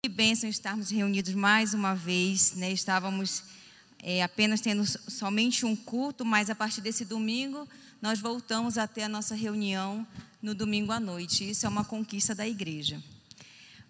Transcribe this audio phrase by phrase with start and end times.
[0.00, 2.70] Que bênção estarmos reunidos mais uma vez, né?
[2.70, 3.42] Estávamos
[4.00, 7.68] é, apenas tendo somente um culto, mas a partir desse domingo
[8.00, 10.06] nós voltamos a ter a nossa reunião
[10.40, 11.50] no domingo à noite.
[11.50, 13.02] Isso é uma conquista da igreja.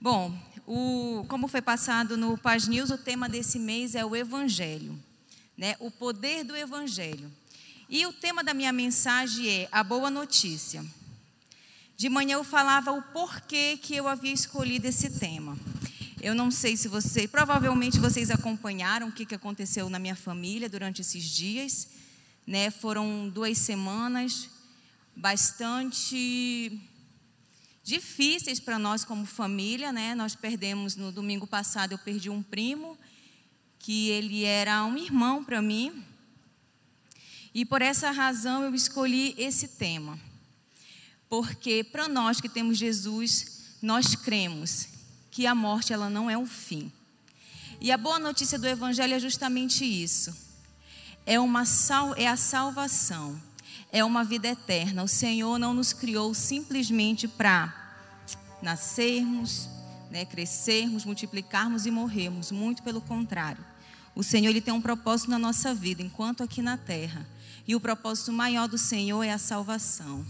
[0.00, 0.34] Bom,
[0.66, 4.98] o, como foi passado no Paz News, o tema desse mês é o Evangelho,
[5.58, 5.76] né?
[5.78, 7.30] O poder do Evangelho.
[7.86, 10.82] E o tema da minha mensagem é a boa notícia.
[11.98, 15.58] De manhã eu falava o porquê que eu havia escolhido esse tema.
[16.20, 21.00] Eu não sei se você, provavelmente vocês acompanharam o que, aconteceu na minha família durante
[21.00, 21.90] esses dias.
[22.44, 22.72] Né?
[22.72, 24.50] Foram duas semanas
[25.14, 26.80] bastante
[27.84, 29.92] difíceis para nós como família.
[29.92, 30.12] Né?
[30.16, 32.98] Nós perdemos, no domingo passado, eu perdi um primo,
[33.78, 36.04] que ele era um irmão para mim.
[37.54, 40.18] E por essa razão eu escolhi esse tema.
[41.28, 44.97] Porque para nós que temos Jesus, nós cremos
[45.38, 46.90] que a morte ela não é um fim.
[47.80, 50.36] E a boa notícia do evangelho é justamente isso.
[51.24, 53.40] É uma sal, é a salvação.
[53.92, 55.04] É uma vida eterna.
[55.04, 57.72] O Senhor não nos criou simplesmente para
[58.60, 59.68] nascermos,
[60.10, 63.64] né, crescermos, multiplicarmos e morrermos, muito pelo contrário.
[64.16, 67.24] O Senhor ele tem um propósito na nossa vida, enquanto aqui na terra.
[67.64, 70.26] E o propósito maior do Senhor é a salvação.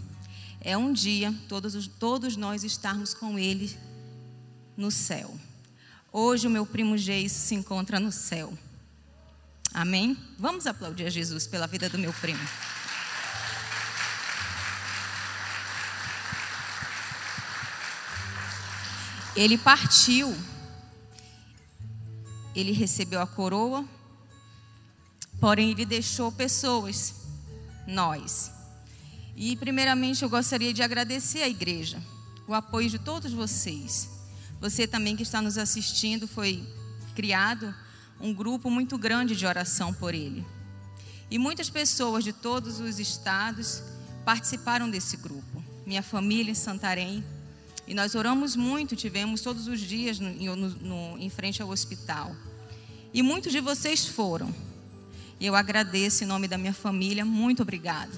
[0.61, 3.75] É um dia todos, todos nós estarmos com Ele
[4.79, 5.37] no céu.
[6.11, 8.57] Hoje o meu primo Geis se encontra no céu.
[9.73, 10.17] Amém?
[10.39, 12.39] Vamos aplaudir a Jesus pela vida do meu primo.
[19.35, 20.35] Ele partiu,
[22.55, 23.85] ele recebeu a coroa,
[25.39, 27.15] porém ele deixou pessoas,
[27.85, 28.51] nós.
[29.35, 32.01] E primeiramente eu gostaria de agradecer à igreja,
[32.47, 34.18] o apoio de todos vocês.
[34.59, 36.61] Você também que está nos assistindo, foi
[37.15, 37.73] criado
[38.19, 40.45] um grupo muito grande de oração por ele.
[41.31, 43.81] E muitas pessoas de todos os estados
[44.25, 45.63] participaram desse grupo.
[45.85, 47.23] Minha família em Santarém.
[47.87, 52.35] E nós oramos muito, tivemos todos os dias no, no, no, em frente ao hospital.
[53.13, 54.53] E muitos de vocês foram.
[55.39, 58.11] E eu agradeço em nome da minha família, muito obrigado.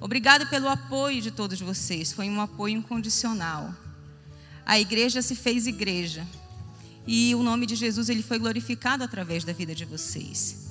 [0.00, 3.74] Obrigado pelo apoio de todos vocês, foi um apoio incondicional
[4.66, 6.26] a igreja se fez igreja.
[7.06, 10.66] E o nome de Jesus ele foi glorificado através da vida de vocês.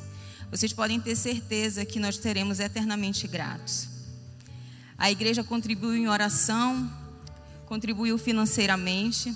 [0.52, 3.88] Vocês podem ter certeza que nós teremos eternamente gratos.
[4.98, 6.92] A igreja contribuiu em oração,
[7.66, 9.34] contribuiu financeiramente,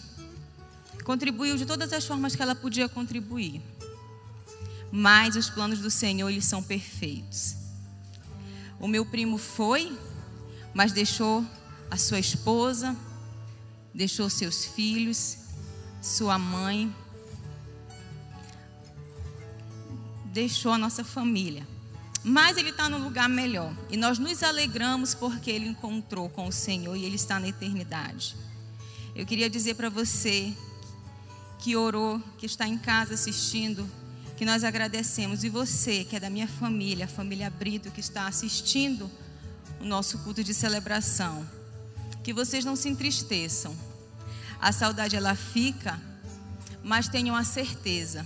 [1.06, 3.62] contribuiu de todas as formas que ela podia contribuir.
[4.92, 7.56] Mas os planos do Senhor eles são perfeitos.
[8.78, 9.98] O meu primo foi,
[10.74, 11.46] mas deixou
[11.90, 12.96] a sua esposa,
[13.94, 15.38] deixou seus filhos,
[16.02, 16.94] sua mãe,
[20.26, 21.68] deixou a nossa família.
[22.24, 23.74] Mas ele está num lugar melhor.
[23.90, 28.36] E nós nos alegramos porque ele encontrou com o Senhor e ele está na eternidade.
[29.16, 30.54] Eu queria dizer para você
[31.60, 33.90] que orou, que está em casa assistindo,
[34.38, 35.44] que nós agradecemos.
[35.44, 39.10] E você, que é da minha família, a família Brito, que está assistindo
[39.80, 41.59] o nosso culto de celebração
[42.30, 43.76] que vocês não se entristeçam.
[44.62, 46.00] A saudade ela fica,
[46.84, 48.24] mas tenham a certeza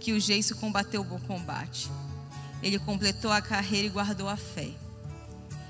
[0.00, 1.90] que o Geiso combateu o bom combate.
[2.62, 4.70] Ele completou a carreira e guardou a fé.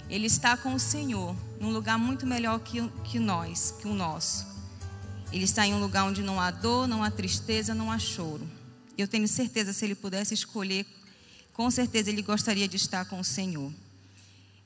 [0.08, 4.46] Ele está com o Senhor, num lugar muito melhor que, que nós, que o nosso.
[5.32, 8.48] Ele está em um lugar onde não há dor, não há tristeza, não há choro.
[8.96, 10.86] Eu tenho certeza, se ele pudesse escolher,
[11.52, 13.72] com certeza ele gostaria de estar com o Senhor.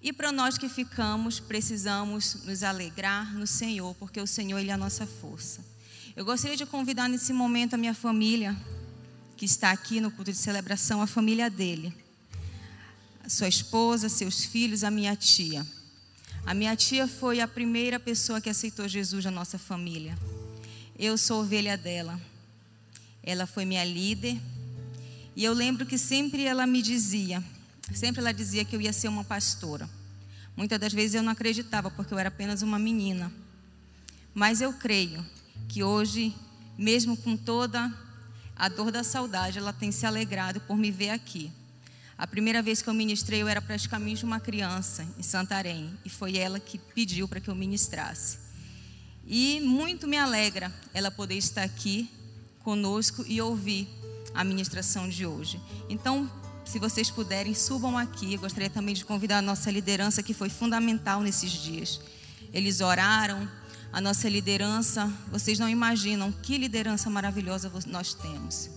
[0.02, 4.74] E para nós que ficamos, precisamos nos alegrar no Senhor, porque o Senhor ele é
[4.74, 5.64] a nossa força.
[6.14, 8.56] Eu gostaria de convidar nesse momento a minha família,
[9.36, 11.94] que está aqui no culto de celebração, a família dele.
[13.24, 15.66] A sua esposa, seus filhos, a minha tia.
[16.46, 20.16] A minha tia foi a primeira pessoa que aceitou Jesus na nossa família.
[20.98, 22.18] Eu sou ovelha dela.
[23.22, 24.40] Ela foi minha líder.
[25.34, 27.42] E eu lembro que sempre ela me dizia:
[27.94, 29.88] Sempre ela dizia que eu ia ser uma pastora.
[30.56, 33.32] Muitas das vezes eu não acreditava, porque eu era apenas uma menina.
[34.34, 35.24] Mas eu creio
[35.68, 36.34] que hoje,
[36.78, 37.92] mesmo com toda
[38.56, 41.52] a dor da saudade, ela tem se alegrado por me ver aqui.
[42.18, 46.38] A primeira vez que eu ministrei, eu era praticamente uma criança em Santarém, e foi
[46.38, 48.38] ela que pediu para que eu ministrasse.
[49.26, 52.10] E muito me alegra ela poder estar aqui
[52.60, 53.86] conosco e ouvir
[54.32, 55.60] a ministração de hoje.
[55.90, 56.30] Então,
[56.66, 58.34] se vocês puderem, subam aqui.
[58.34, 62.00] Eu gostaria também de convidar a nossa liderança, que foi fundamental nesses dias.
[62.52, 63.48] Eles oraram,
[63.92, 65.10] a nossa liderança.
[65.30, 68.68] Vocês não imaginam que liderança maravilhosa nós temos.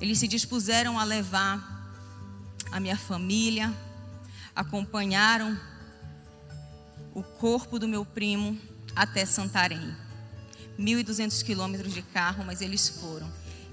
[0.00, 1.80] Eles se dispuseram a levar
[2.72, 3.72] a minha família,
[4.54, 5.58] acompanharam
[7.14, 8.58] o corpo do meu primo
[8.94, 9.94] até Santarém.
[10.78, 13.30] 1.200 quilômetros de carro, mas eles foram.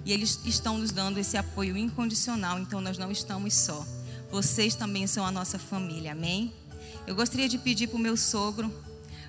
[0.07, 3.85] E eles estão nos dando esse apoio incondicional, então nós não estamos só.
[4.31, 6.53] Vocês também são a nossa família, amém?
[7.05, 8.73] Eu gostaria de pedir para o meu sogro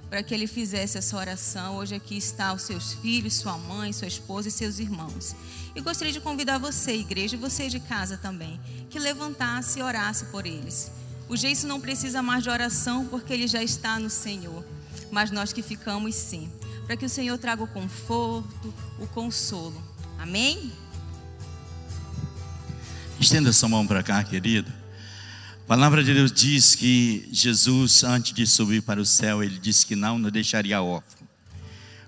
[0.09, 1.79] para que ele fizesse essa oração.
[1.79, 5.35] Hoje aqui está os seus filhos, sua mãe, sua esposa e seus irmãos.
[5.75, 10.27] E gostaria de convidar você, igreja, e você de casa também, que levantasse e orasse
[10.27, 10.93] por eles.
[11.29, 14.65] O Geiso não precisa mais de oração porque ele já está no Senhor,
[15.11, 16.49] mas nós que ficamos sim,
[16.87, 19.88] para que o Senhor traga o conforto, o consolo.
[20.19, 20.73] Amém?
[23.21, 24.71] Estenda sua mão para cá, querido.
[25.65, 29.87] A palavra de Deus diz que Jesus, antes de subir para o céu, ele disse
[29.87, 31.27] que não nos deixaria órfão,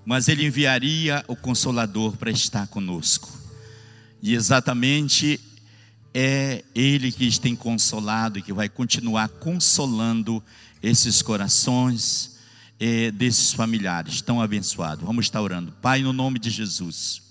[0.05, 3.31] mas ele enviaria o Consolador para estar conosco.
[4.23, 5.41] E exatamente
[6.13, 10.43] é Ele que tem consolado e que vai continuar consolando
[10.83, 12.39] esses corações
[12.79, 15.05] é, desses familiares tão abençoados.
[15.05, 15.73] Vamos estar orando.
[15.81, 17.30] Pai, no nome de Jesus.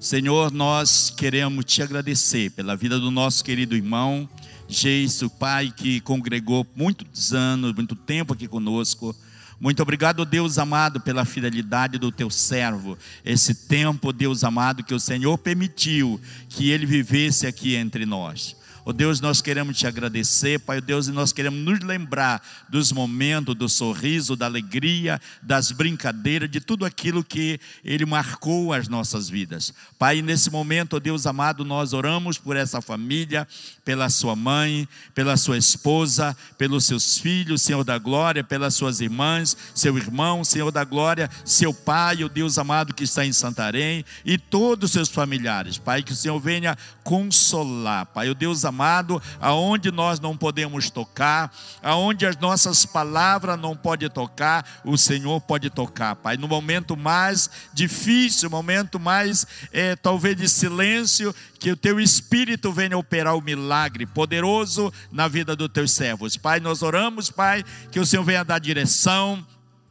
[0.00, 4.28] Senhor, nós queremos te agradecer pela vida do nosso querido irmão
[4.68, 9.16] Geiso, Pai, que congregou muitos anos, muito tempo aqui conosco.
[9.58, 12.96] Muito obrigado, Deus amado, pela fidelidade do teu servo.
[13.24, 18.54] Esse tempo, Deus amado, que o Senhor permitiu que ele vivesse aqui entre nós.
[18.90, 23.54] Oh Deus, nós queremos te agradecer, Pai Deus, e nós queremos nos lembrar dos momentos,
[23.54, 29.74] do sorriso, da alegria, das brincadeiras, de tudo aquilo que Ele marcou as nossas vidas.
[29.98, 33.46] Pai, nesse momento, oh Deus amado, nós oramos por essa família,
[33.84, 39.54] pela sua mãe, pela sua esposa, pelos seus filhos, Senhor da glória, pelas suas irmãs,
[39.74, 44.02] seu irmão, Senhor da glória, seu pai, o oh Deus amado que está em Santarém,
[44.24, 45.76] e todos os seus familiares.
[45.76, 46.74] Pai, que o Senhor venha
[47.04, 51.52] consolar, Pai, o Deus amado amado, aonde nós não podemos tocar,
[51.82, 56.36] aonde as nossas palavras não podem tocar, o Senhor pode tocar, Pai.
[56.36, 62.96] No momento mais difícil, momento mais é, talvez de silêncio, que o teu Espírito venha
[62.96, 66.36] operar o milagre poderoso na vida dos teus servos.
[66.36, 69.44] Pai, nós oramos, Pai, que o Senhor venha dar direção,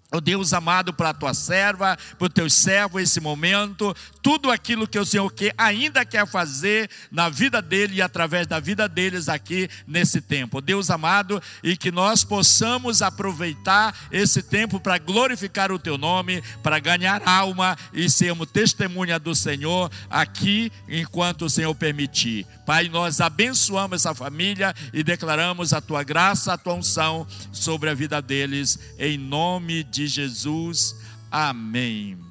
[0.10, 4.88] Oh Deus amado, para a tua serva, para o teu servo, esse momento, tudo aquilo
[4.88, 9.28] que o Senhor quer, ainda quer fazer na vida dele e através da vida deles
[9.28, 10.62] aqui nesse tempo.
[10.62, 16.80] Deus amado, e que nós possamos aproveitar esse tempo para glorificar o teu nome, para
[16.80, 22.48] ganhar alma e sermos testemunha do Senhor aqui enquanto o Senhor permitir.
[22.66, 27.94] Pai, nós abençoamos essa família e declaramos a tua graça, a tua unção sobre a
[27.94, 30.96] vida deles, em nome de de Jesus.
[31.32, 32.24] Amém.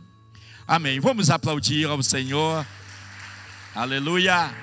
[0.68, 1.00] Amém.
[1.00, 2.64] Vamos aplaudir ao Senhor.
[3.74, 4.54] Aleluia.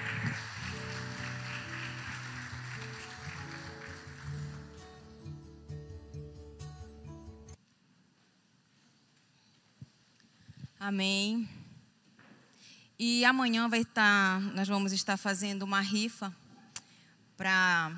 [10.79, 11.49] Amém.
[12.97, 16.33] E amanhã vai estar, nós vamos estar fazendo uma rifa
[17.35, 17.91] para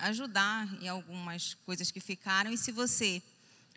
[0.00, 2.52] ajudar em algumas coisas que ficaram.
[2.52, 3.22] E se você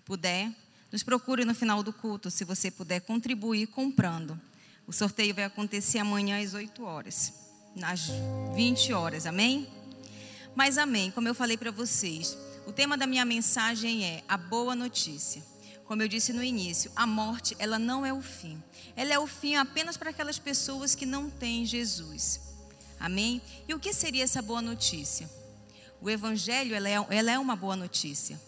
[0.04, 0.54] puder,
[0.96, 4.40] nos procure no final do culto, se você puder contribuir comprando.
[4.88, 7.34] O sorteio vai acontecer amanhã às 8 horas,
[7.84, 8.08] às
[8.56, 9.68] 20 horas, amém?
[10.56, 14.74] Mas amém, como eu falei para vocês, o tema da minha mensagem é a boa
[14.74, 15.44] notícia.
[15.84, 18.64] Como eu disse no início, a morte, ela não é o fim.
[18.96, 22.40] Ela é o fim apenas para aquelas pessoas que não têm Jesus.
[22.98, 23.42] Amém?
[23.68, 25.30] E o que seria essa boa notícia?
[26.00, 28.40] O Evangelho, ela é, ela é uma boa notícia.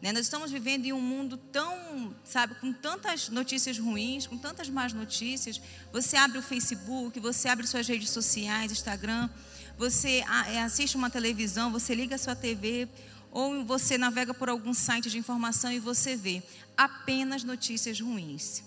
[0.00, 0.12] Né?
[0.12, 4.92] Nós estamos vivendo em um mundo tão, sabe, com tantas notícias ruins, com tantas más
[4.92, 5.60] notícias.
[5.92, 9.28] Você abre o Facebook, você abre suas redes sociais, Instagram,
[9.76, 12.88] você é, assiste uma televisão, você liga a sua TV,
[13.30, 16.42] ou você navega por algum site de informação e você vê
[16.76, 18.62] apenas notícias ruins.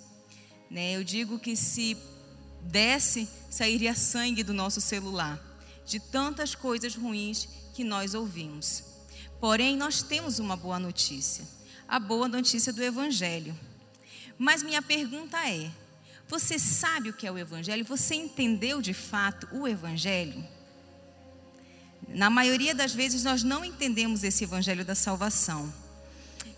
[0.69, 0.95] Né?
[0.95, 1.97] Eu digo que se
[2.61, 5.41] desse, sairia sangue do nosso celular,
[5.85, 8.90] de tantas coisas ruins que nós ouvimos.
[9.41, 11.43] Porém, nós temos uma boa notícia,
[11.87, 13.59] a boa notícia do Evangelho.
[14.37, 15.71] Mas minha pergunta é:
[16.27, 17.83] você sabe o que é o Evangelho?
[17.85, 20.47] Você entendeu de fato o Evangelho?
[22.07, 25.73] Na maioria das vezes nós não entendemos esse Evangelho da salvação.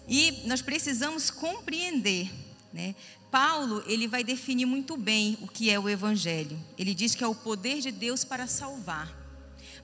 [0.06, 2.30] E nós precisamos compreender,
[2.74, 2.96] né?
[3.32, 6.60] Paulo, ele vai definir muito bem o que é o evangelho.
[6.78, 9.12] Ele diz que é o poder de Deus para salvar,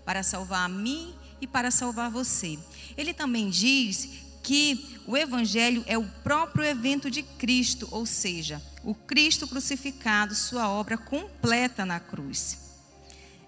[0.06, 2.58] para salvar a mim e para salvar você.
[2.98, 4.10] Ele também diz
[4.44, 10.70] que o evangelho é o próprio evento de Cristo, ou seja, o Cristo crucificado, sua
[10.70, 12.70] obra completa na cruz.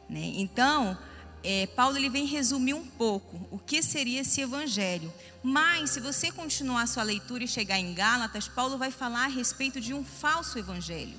[0.10, 0.34] Né?
[0.36, 0.98] Então,
[1.44, 5.12] é, Paulo ele vem resumir um pouco o que seria esse evangelho.
[5.42, 9.82] Mas, se você continuar sua leitura e chegar em Gálatas, Paulo vai falar a respeito
[9.82, 11.18] de um falso evangelho.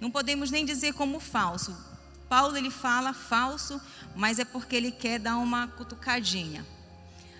[0.00, 1.76] Não podemos nem dizer como falso.
[2.30, 3.80] Paulo ele fala falso,
[4.14, 6.64] mas é porque ele quer dar uma cutucadinha.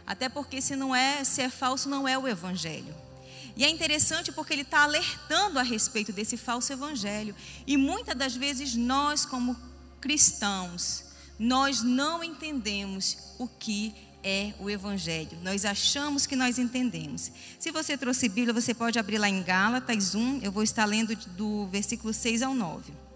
[0.05, 2.93] Até porque se não é, se é falso, não é o evangelho.
[3.57, 7.37] E é interessante porque ele está alertando a respeito desse falso evangelho.
[7.69, 9.57] E muitas das vezes nós, como
[10.01, 11.05] cristãos,
[11.39, 13.95] nós não entendemos o que
[14.25, 15.39] é o Evangelho.
[15.43, 17.31] Nós achamos que nós entendemos.
[17.59, 21.15] Se você trouxe Bíblia, você pode abrir lá em Gálatas 1, eu vou estar lendo
[21.15, 23.10] do versículo 6 ao 9.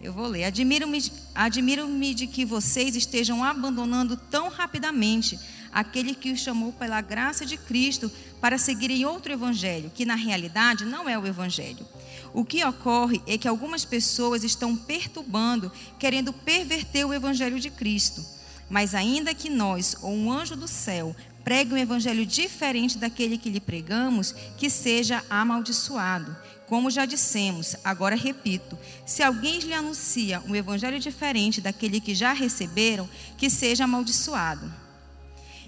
[0.00, 0.44] Eu vou ler.
[0.44, 5.38] Admiro-me admiro de que vocês estejam abandonando tão rapidamente
[5.72, 10.84] aquele que os chamou pela graça de Cristo para seguirem outro evangelho, que na realidade
[10.84, 11.86] não é o evangelho.
[12.32, 18.24] O que ocorre é que algumas pessoas estão perturbando, querendo perverter o evangelho de Cristo.
[18.70, 21.16] Mas ainda que nós ou um anjo do céu
[21.48, 26.36] pregue um evangelho diferente daquele que lhe pregamos, que seja amaldiçoado.
[26.66, 32.34] Como já dissemos, agora repito: se alguém lhe anuncia um evangelho diferente daquele que já
[32.34, 34.70] receberam, que seja amaldiçoado.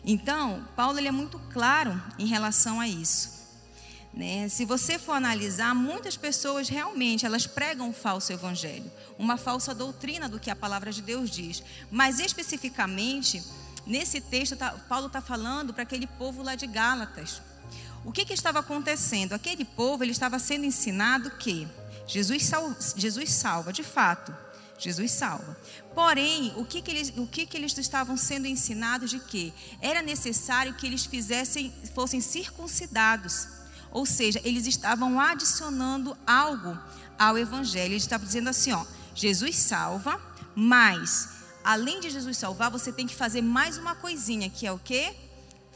[0.04, 3.40] Então, Paulo ele é muito claro em relação a isso.
[4.12, 4.50] Né?
[4.50, 10.28] Se você for analisar, muitas pessoas realmente elas pregam um falso evangelho, uma falsa doutrina
[10.28, 11.62] do que a palavra de Deus diz.
[11.90, 13.42] Mas especificamente
[13.90, 17.42] nesse texto, tá, Paulo está falando para aquele povo lá de Gálatas.
[18.04, 19.34] O que, que estava acontecendo?
[19.34, 21.68] Aquele povo ele estava sendo ensinado que
[22.06, 24.34] Jesus, sal, Jesus salva, de fato.
[24.78, 25.56] Jesus salva.
[25.94, 30.00] Porém, o que, que, eles, o que, que eles estavam sendo ensinados de que era
[30.00, 33.46] necessário que eles fizessem, fossem circuncidados.
[33.92, 36.78] Ou seja, eles estavam adicionando algo
[37.18, 37.92] ao evangelho.
[37.92, 40.18] Eles estavam dizendo assim, ó, Jesus salva,
[40.54, 44.78] mas além de Jesus salvar, você tem que fazer mais uma coisinha, que é o
[44.78, 45.14] quê?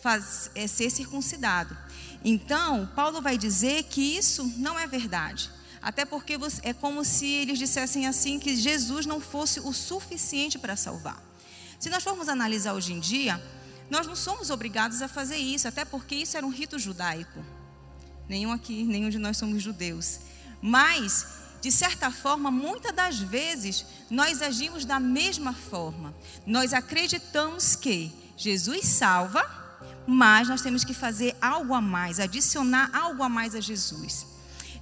[0.02, 1.76] Faz, é ser circuncidado.
[2.24, 5.50] Então, Paulo vai dizer que isso não é verdade.
[5.82, 10.76] Até porque é como se eles dissessem assim que Jesus não fosse o suficiente para
[10.76, 11.22] salvar.
[11.78, 13.42] Se nós formos analisar hoje em dia,
[13.90, 17.44] nós não somos obrigados a fazer isso, até porque isso era um rito judaico.
[18.26, 20.20] Nenhum aqui, nenhum de nós somos judeus.
[20.62, 21.26] Mas,
[21.64, 26.14] de certa forma, muitas das vezes, nós agimos da mesma forma.
[26.46, 29.42] Nós acreditamos que Jesus salva,
[30.06, 34.26] mas nós temos que fazer algo a mais, adicionar algo a mais a Jesus.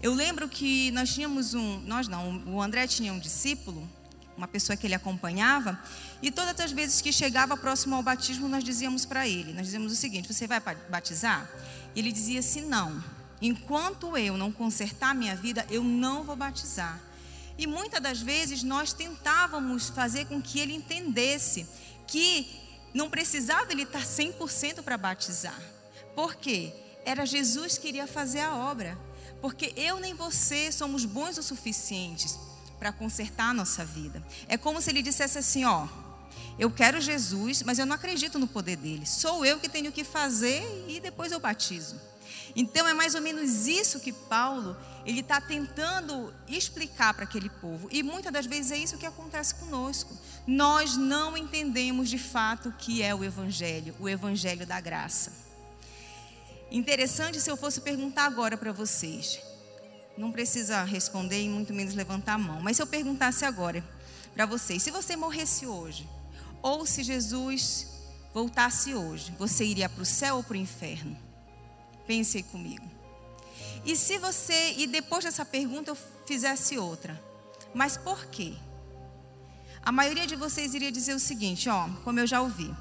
[0.02, 3.88] Eu lembro que nós tínhamos um, nós não, o André tinha um discípulo,
[4.36, 5.80] uma pessoa que ele acompanhava,
[6.20, 9.92] e todas as vezes que chegava próximo ao batismo, nós dizíamos para ele, nós dizíamos
[9.92, 10.60] o seguinte: você vai
[10.90, 11.48] batizar?
[11.94, 13.21] E ele dizia assim: não.
[13.42, 17.00] Enquanto eu não consertar minha vida, eu não vou batizar.
[17.58, 21.66] E muitas das vezes nós tentávamos fazer com que ele entendesse
[22.06, 22.46] que
[22.94, 25.60] não precisava ele estar 100% para batizar.
[26.14, 26.72] Por quê?
[27.04, 28.96] Era Jesus que iria fazer a obra.
[29.40, 32.38] Porque eu nem você somos bons o suficientes
[32.78, 34.24] para consertar a nossa vida.
[34.46, 35.88] É como se ele dissesse assim: ó,
[36.58, 39.04] eu quero Jesus, mas eu não acredito no poder dele.
[39.04, 42.00] Sou eu que tenho que fazer e depois eu batizo.
[42.54, 47.88] Então é mais ou menos isso que Paulo ele está tentando explicar para aquele povo.
[47.90, 50.16] E muitas das vezes é isso que acontece conosco.
[50.46, 55.32] Nós não entendemos de fato o que é o Evangelho, o Evangelho da graça.
[56.70, 59.40] Interessante se eu fosse perguntar agora para vocês.
[60.16, 62.60] Não precisa responder e muito menos levantar a mão.
[62.60, 63.82] Mas se eu perguntasse agora
[64.34, 66.08] para vocês, se você morresse hoje,
[66.62, 67.88] ou se Jesus
[68.32, 71.16] voltasse hoje, você iria para o céu ou para o inferno?
[72.06, 72.88] Pense comigo.
[73.84, 77.20] E se você, e depois dessa pergunta eu fizesse outra,
[77.74, 78.54] mas por quê?
[79.84, 82.72] A maioria de vocês iria dizer o seguinte, ó, como eu já ouvi,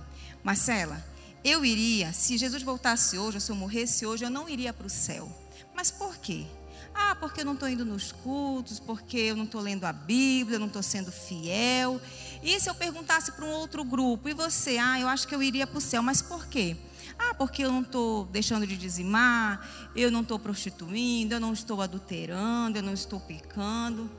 [0.43, 1.03] Marcela,
[1.43, 4.89] eu iria, se Jesus voltasse hoje, se eu morresse hoje, eu não iria para o
[4.89, 5.31] céu.
[5.73, 6.45] Mas por quê?
[6.93, 10.57] Ah, porque eu não estou indo nos cultos, porque eu não estou lendo a Bíblia,
[10.57, 11.99] eu não estou sendo fiel.
[12.43, 14.77] E se eu perguntasse para um outro grupo, e você?
[14.77, 16.77] Ah, eu acho que eu iria para o céu, mas por quê?
[17.17, 21.81] Ah, porque eu não estou deixando de dizimar, eu não estou prostituindo, eu não estou
[21.81, 24.09] adulterando, eu não estou pecando,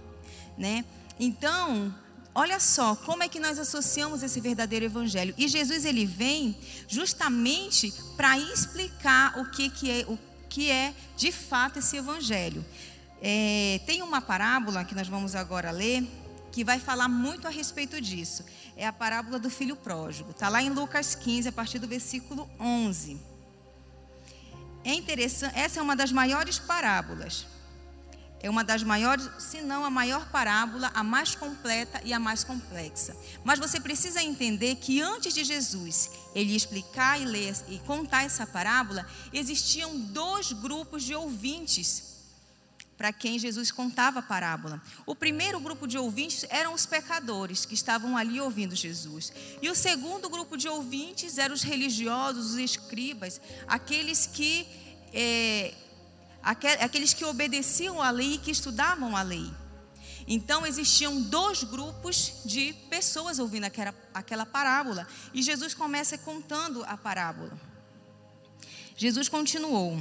[0.56, 0.84] né?
[1.18, 1.92] Então,
[2.34, 5.34] Olha só como é que nós associamos esse verdadeiro evangelho.
[5.36, 6.56] E Jesus ele vem
[6.88, 10.18] justamente para explicar o que, que é o
[10.48, 12.64] que é de fato esse evangelho.
[13.20, 16.08] É, tem uma parábola que nós vamos agora ler
[16.52, 18.44] que vai falar muito a respeito disso.
[18.76, 20.30] É a parábola do filho pródigo.
[20.30, 23.18] Está lá em Lucas 15, a partir do versículo 11.
[24.84, 27.46] é interessante, essa é uma das maiores parábolas.
[28.44, 32.42] É uma das maiores, se não a maior parábola, a mais completa e a mais
[32.42, 33.16] complexa.
[33.44, 38.44] Mas você precisa entender que antes de Jesus ele explicar e ler e contar essa
[38.44, 42.11] parábola, existiam dois grupos de ouvintes
[43.02, 44.80] para quem Jesus contava a parábola.
[45.04, 49.32] O primeiro grupo de ouvintes eram os pecadores que estavam ali ouvindo Jesus.
[49.60, 54.68] E o segundo grupo de ouvintes eram os religiosos, os escribas, aqueles que
[55.12, 55.74] é,
[56.80, 59.50] aqueles que obedeciam à lei e que estudavam a lei.
[60.24, 65.08] Então existiam dois grupos de pessoas ouvindo aquela, aquela parábola.
[65.34, 67.50] E Jesus começa contando a parábola.
[68.96, 69.98] Jesus continuou.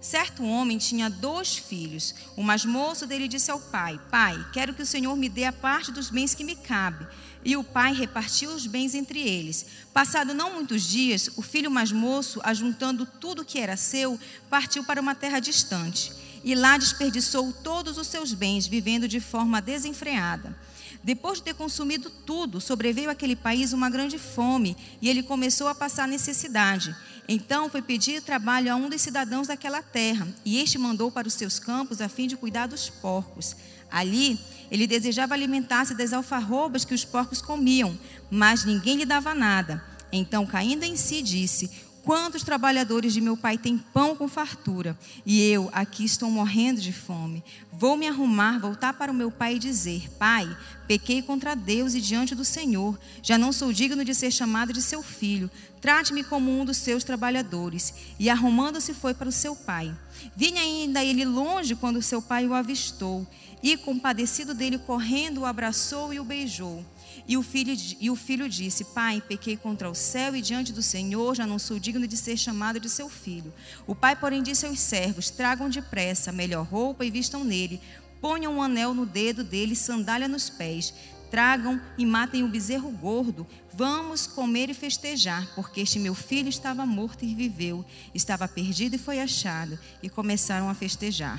[0.00, 2.14] Certo homem tinha dois filhos.
[2.36, 5.52] O mais moço dele disse ao pai: Pai, quero que o Senhor me dê a
[5.52, 7.06] parte dos bens que me cabe.
[7.44, 9.66] E o pai repartiu os bens entre eles.
[9.92, 14.18] Passado não muitos dias, o filho mais moço, ajuntando tudo que era seu,
[14.48, 16.12] partiu para uma terra distante.
[16.44, 20.56] E lá desperdiçou todos os seus bens, vivendo de forma desenfreada.
[21.02, 25.74] Depois de ter consumido tudo, sobreveio àquele país uma grande fome e ele começou a
[25.74, 26.94] passar necessidade.
[27.28, 31.34] Então foi pedir trabalho a um dos cidadãos daquela terra, e este mandou para os
[31.34, 33.54] seus campos a fim de cuidar dos porcos.
[33.90, 37.98] Ali, ele desejava alimentar-se das alfarrobas que os porcos comiam,
[38.30, 39.84] mas ninguém lhe dava nada.
[40.10, 41.70] Então, caindo em si, disse:
[42.08, 46.90] Quantos trabalhadores de meu pai têm pão com fartura, e eu aqui estou morrendo de
[46.90, 47.44] fome.
[47.70, 50.48] Vou me arrumar, voltar para o meu pai e dizer: Pai,
[50.86, 52.98] pequei contra Deus e diante do Senhor.
[53.22, 55.50] Já não sou digno de ser chamado de seu filho.
[55.82, 57.92] Trate-me como um dos seus trabalhadores.
[58.18, 59.94] E arrumando-se foi para o seu pai.
[60.34, 63.26] Vinha ainda ele longe quando seu pai o avistou,
[63.62, 66.82] e compadecido dele correndo o abraçou e o beijou.
[67.28, 70.82] E o, filho, e o filho disse: Pai, pequei contra o céu e diante do
[70.82, 73.52] Senhor, já não sou digno de ser chamado de seu filho.
[73.86, 77.82] O pai, porém, disse aos servos: Tragam depressa melhor roupa e vistam nele.
[78.18, 80.94] Ponham um anel no dedo dele, sandália nos pés.
[81.30, 83.46] Tragam e matem o bezerro gordo.
[83.74, 88.98] Vamos comer e festejar, porque este meu filho estava morto e viveu, estava perdido e
[88.98, 89.78] foi achado.
[90.02, 91.38] E começaram a festejar.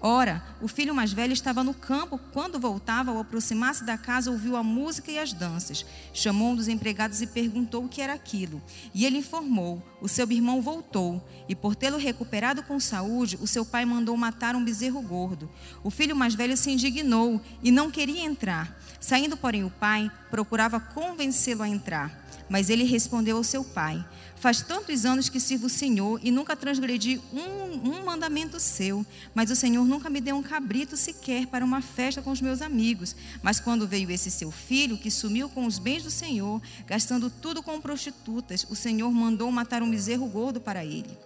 [0.00, 2.20] Ora, o filho mais velho estava no campo.
[2.32, 5.86] Quando voltava, ao aproximar-se da casa, ouviu a música e as danças.
[6.12, 8.60] Chamou um dos empregados e perguntou o que era aquilo.
[8.92, 13.64] E ele informou: o seu irmão voltou, e por tê-lo recuperado com saúde, o seu
[13.64, 15.50] pai mandou matar um bezerro gordo.
[15.82, 18.78] O filho mais velho se indignou e não queria entrar.
[19.00, 22.23] Saindo, porém, o pai procurava convencê-lo a entrar.
[22.48, 24.04] Mas ele respondeu ao seu pai:
[24.36, 29.04] Faz tantos anos que sirvo o Senhor e nunca transgredi um, um, mandamento seu.
[29.34, 32.60] Mas o Senhor nunca me deu um cabrito sequer para uma festa com os meus
[32.60, 33.16] amigos.
[33.42, 37.62] Mas quando veio esse seu filho, que sumiu com os bens do Senhor, gastando tudo
[37.62, 41.16] com prostitutas, o Senhor mandou matar um bezerro gordo para ele.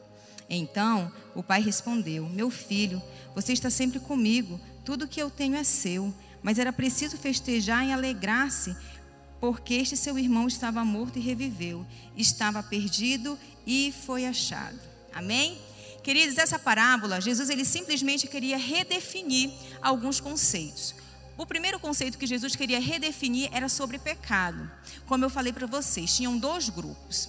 [0.49, 3.03] Então o pai respondeu: Meu filho,
[3.35, 6.15] você está sempre comigo, tudo que eu tenho é seu.
[6.41, 8.77] Mas era preciso festejar e alegrar-se
[9.41, 14.79] porque este seu irmão estava morto e reviveu, estava perdido e foi achado.
[15.13, 15.59] Amém?
[16.03, 19.51] Queridos, essa parábola, Jesus ele simplesmente queria redefinir
[19.83, 20.95] alguns conceitos.
[21.37, 24.69] O primeiro conceito que Jesus queria redefinir era sobre pecado.
[25.07, 27.29] Como eu falei para vocês, tinham dois grupos.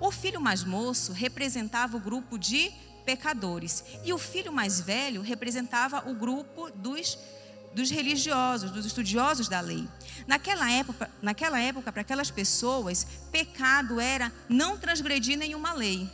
[0.00, 2.72] O filho mais moço representava o grupo de
[3.04, 7.18] pecadores e o filho mais velho representava o grupo dos
[7.74, 9.88] dos religiosos, dos estudiosos da lei.
[10.26, 16.10] Naquela época, naquela época para aquelas pessoas, pecado era não transgredir nenhuma lei.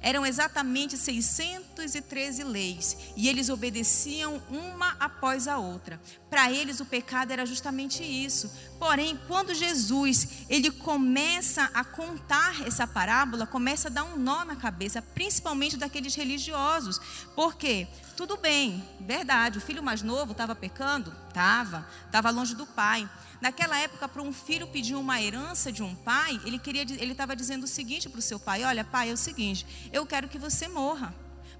[0.00, 6.00] Eram exatamente 613 leis e eles obedeciam uma após a outra.
[6.28, 8.50] Para eles o pecado era justamente isso.
[8.80, 14.56] Porém, quando Jesus ele começa a contar essa parábola, começa a dar um nó na
[14.56, 17.00] cabeça, principalmente daqueles religiosos.
[17.36, 17.86] Por quê?
[18.22, 21.12] Tudo bem, verdade, o filho mais novo estava pecando?
[21.26, 23.10] Estava, estava longe do pai.
[23.40, 27.34] Naquela época, para um filho pedir uma herança de um pai, ele queria, ele estava
[27.34, 30.38] dizendo o seguinte para o seu pai: Olha, pai, é o seguinte, eu quero que
[30.38, 31.12] você morra,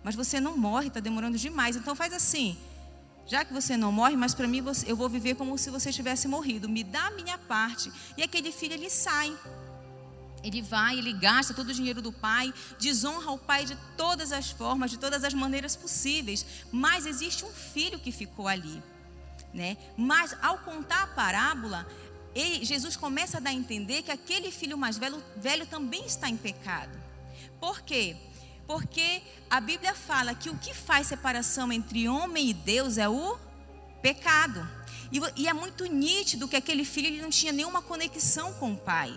[0.04, 1.74] mas você não morre, está demorando demais.
[1.74, 2.56] Então faz assim,
[3.26, 6.28] já que você não morre, mas para mim eu vou viver como se você tivesse
[6.28, 6.68] morrido.
[6.68, 7.92] Me dá a minha parte.
[8.16, 9.36] E aquele filho ele sai.
[10.42, 14.50] Ele vai, ele gasta todo o dinheiro do pai, desonra o pai de todas as
[14.50, 16.44] formas, de todas as maneiras possíveis.
[16.72, 18.82] Mas existe um filho que ficou ali
[19.52, 19.76] né?
[19.96, 21.86] Mas ao contar a parábola,
[22.34, 26.28] ele, Jesus começa a dar a entender que aquele filho mais velho, velho também está
[26.28, 26.98] em pecado.
[27.60, 28.16] Por quê?
[28.66, 33.38] Porque a Bíblia fala que o que faz separação entre homem e Deus é o
[34.00, 34.66] pecado.
[35.10, 38.76] E, e é muito nítido que aquele filho ele não tinha nenhuma conexão com o
[38.76, 39.14] pai.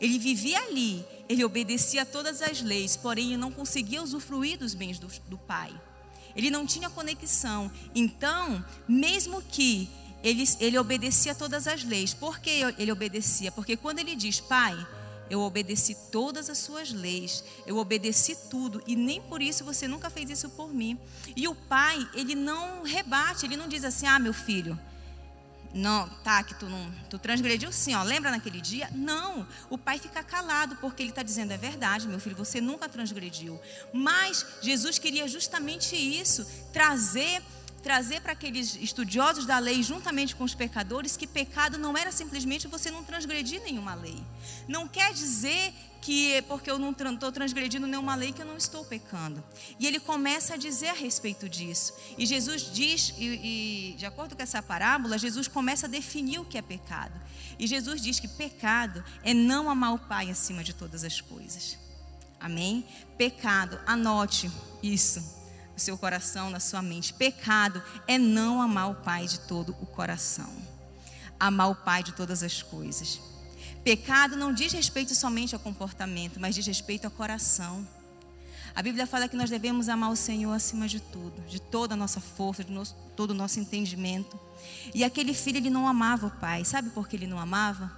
[0.00, 4.74] Ele vivia ali, ele obedecia a todas as leis, porém ele não conseguia usufruir dos
[4.74, 5.72] bens do, do pai.
[6.36, 7.70] Ele não tinha conexão.
[7.94, 9.88] Então, mesmo que
[10.22, 13.50] ele, ele obedecia a todas as leis, por que ele obedecia?
[13.50, 14.86] Porque quando ele diz, pai,
[15.30, 20.08] eu obedeci todas as suas leis, eu obedeci tudo, e nem por isso você nunca
[20.08, 20.98] fez isso por mim.
[21.36, 24.78] E o pai, ele não rebate, ele não diz assim: ah, meu filho,
[25.74, 28.88] não, tá, que tu não, tu transgrediu sim, ó, lembra naquele dia?
[28.94, 32.88] Não, o pai fica calado, porque ele está dizendo, é verdade, meu filho, você nunca
[32.88, 33.60] transgrediu.
[33.92, 37.42] Mas Jesus queria justamente isso, trazer
[37.82, 42.66] trazer para aqueles estudiosos da lei, juntamente com os pecadores, que pecado não era simplesmente
[42.66, 44.22] você não transgredir nenhuma lei.
[44.66, 48.84] Não quer dizer que porque eu não estou transgredindo nenhuma lei que eu não estou
[48.84, 49.42] pecando.
[49.78, 51.94] E ele começa a dizer a respeito disso.
[52.16, 56.44] E Jesus diz, e, e de acordo com essa parábola, Jesus começa a definir o
[56.44, 57.20] que é pecado.
[57.58, 61.76] E Jesus diz que pecado é não amar o Pai acima de todas as coisas.
[62.40, 62.86] Amém?
[63.16, 64.50] Pecado, anote
[64.82, 65.20] isso
[65.72, 67.12] no seu coração, na sua mente.
[67.12, 70.50] Pecado é não amar o Pai de todo o coração.
[71.38, 73.20] Amar o Pai de todas as coisas.
[73.88, 77.88] Pecado não diz respeito somente ao comportamento, mas diz respeito ao coração.
[78.74, 81.96] A Bíblia fala que nós devemos amar o Senhor acima de tudo, de toda a
[81.96, 84.38] nossa força, de nosso, todo o nosso entendimento.
[84.94, 86.66] E aquele filho, ele não amava o pai.
[86.66, 87.90] Sabe por que ele não amava?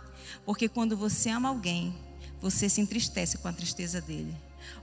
[0.47, 1.93] Porque quando você ama alguém,
[2.41, 4.33] você se entristece com a tristeza dele.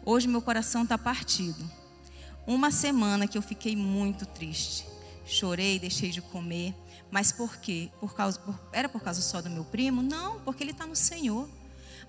[0.03, 1.71] Hoje meu coração está partido
[2.45, 4.85] uma semana que eu fiquei muito triste.
[5.25, 6.75] Chorei, deixei de comer.
[7.11, 7.89] Mas por quê?
[7.99, 10.01] Por causa, por, era por causa só do meu primo?
[10.01, 11.49] Não, porque ele está no Senhor.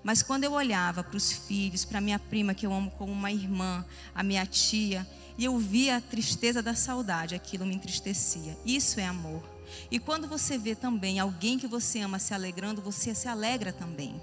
[0.03, 3.31] Mas quando eu olhava para os filhos, para minha prima, que eu amo como uma
[3.31, 3.85] irmã,
[4.15, 5.07] a minha tia,
[5.37, 8.57] e eu via a tristeza da saudade, aquilo me entristecia.
[8.65, 9.43] Isso é amor.
[9.91, 14.21] E quando você vê também alguém que você ama se alegrando, você se alegra também.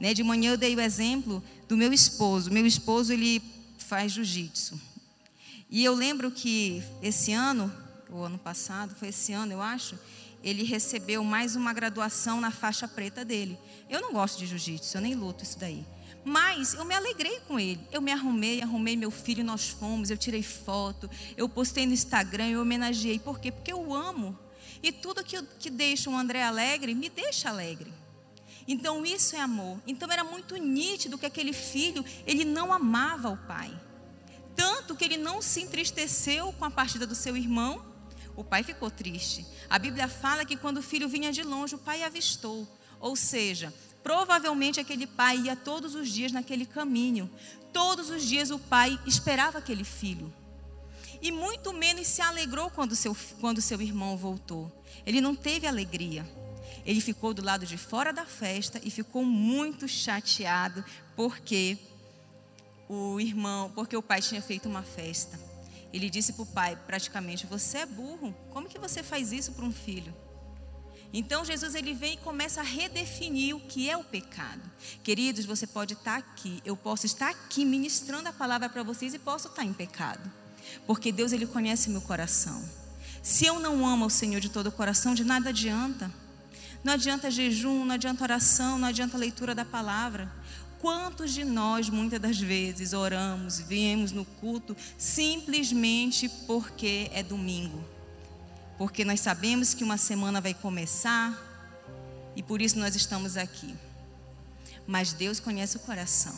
[0.00, 0.14] Né?
[0.14, 2.50] De manhã eu dei o exemplo do meu esposo.
[2.50, 3.42] Meu esposo ele
[3.78, 4.80] faz jiu-jitsu.
[5.70, 7.72] E eu lembro que esse ano,
[8.16, 9.98] ou ano passado, foi esse ano, eu acho,
[10.42, 13.58] ele recebeu mais uma graduação na faixa preta dele.
[13.88, 15.84] Eu não gosto de jiu-jitsu, eu nem luto isso daí.
[16.24, 17.80] Mas eu me alegrei com ele.
[17.90, 22.48] Eu me arrumei, arrumei meu filho, nós fomos, eu tirei foto, eu postei no Instagram,
[22.48, 23.18] eu homenageei.
[23.18, 23.50] Por quê?
[23.50, 24.38] Porque eu amo.
[24.82, 27.92] E tudo que, que deixa o André alegre, me deixa alegre.
[28.66, 29.78] Então isso é amor.
[29.86, 33.72] Então era muito nítido que aquele filho, ele não amava o pai.
[34.56, 37.93] Tanto que ele não se entristeceu com a partida do seu irmão,
[38.36, 39.46] o pai ficou triste.
[39.68, 42.66] A Bíblia fala que quando o filho vinha de longe, o pai avistou.
[43.00, 47.30] Ou seja, provavelmente aquele pai ia todos os dias naquele caminho.
[47.72, 50.32] Todos os dias o pai esperava aquele filho.
[51.20, 54.70] E muito menos se alegrou quando seu, quando seu irmão voltou.
[55.06, 56.26] Ele não teve alegria.
[56.84, 60.84] Ele ficou do lado de fora da festa e ficou muito chateado
[61.16, 61.78] porque
[62.88, 65.38] o irmão, porque o pai tinha feito uma festa.
[65.94, 68.34] Ele disse para o pai, praticamente, você é burro.
[68.50, 70.12] Como que você faz isso para um filho?
[71.12, 74.60] Então Jesus ele vem e começa a redefinir o que é o pecado.
[75.04, 79.20] Queridos, você pode estar aqui, eu posso estar aqui ministrando a palavra para vocês e
[79.20, 80.28] posso estar em pecado.
[80.84, 82.60] Porque Deus ele conhece meu coração.
[83.22, 86.12] Se eu não amo o Senhor de todo o coração, de nada adianta.
[86.82, 90.28] Não adianta jejum, não adianta oração, não adianta leitura da palavra.
[90.84, 97.82] Quantos de nós, muitas das vezes, oramos, viemos no culto simplesmente porque é domingo?
[98.76, 101.32] Porque nós sabemos que uma semana vai começar
[102.36, 103.74] e por isso nós estamos aqui.
[104.86, 106.36] Mas Deus conhece o coração.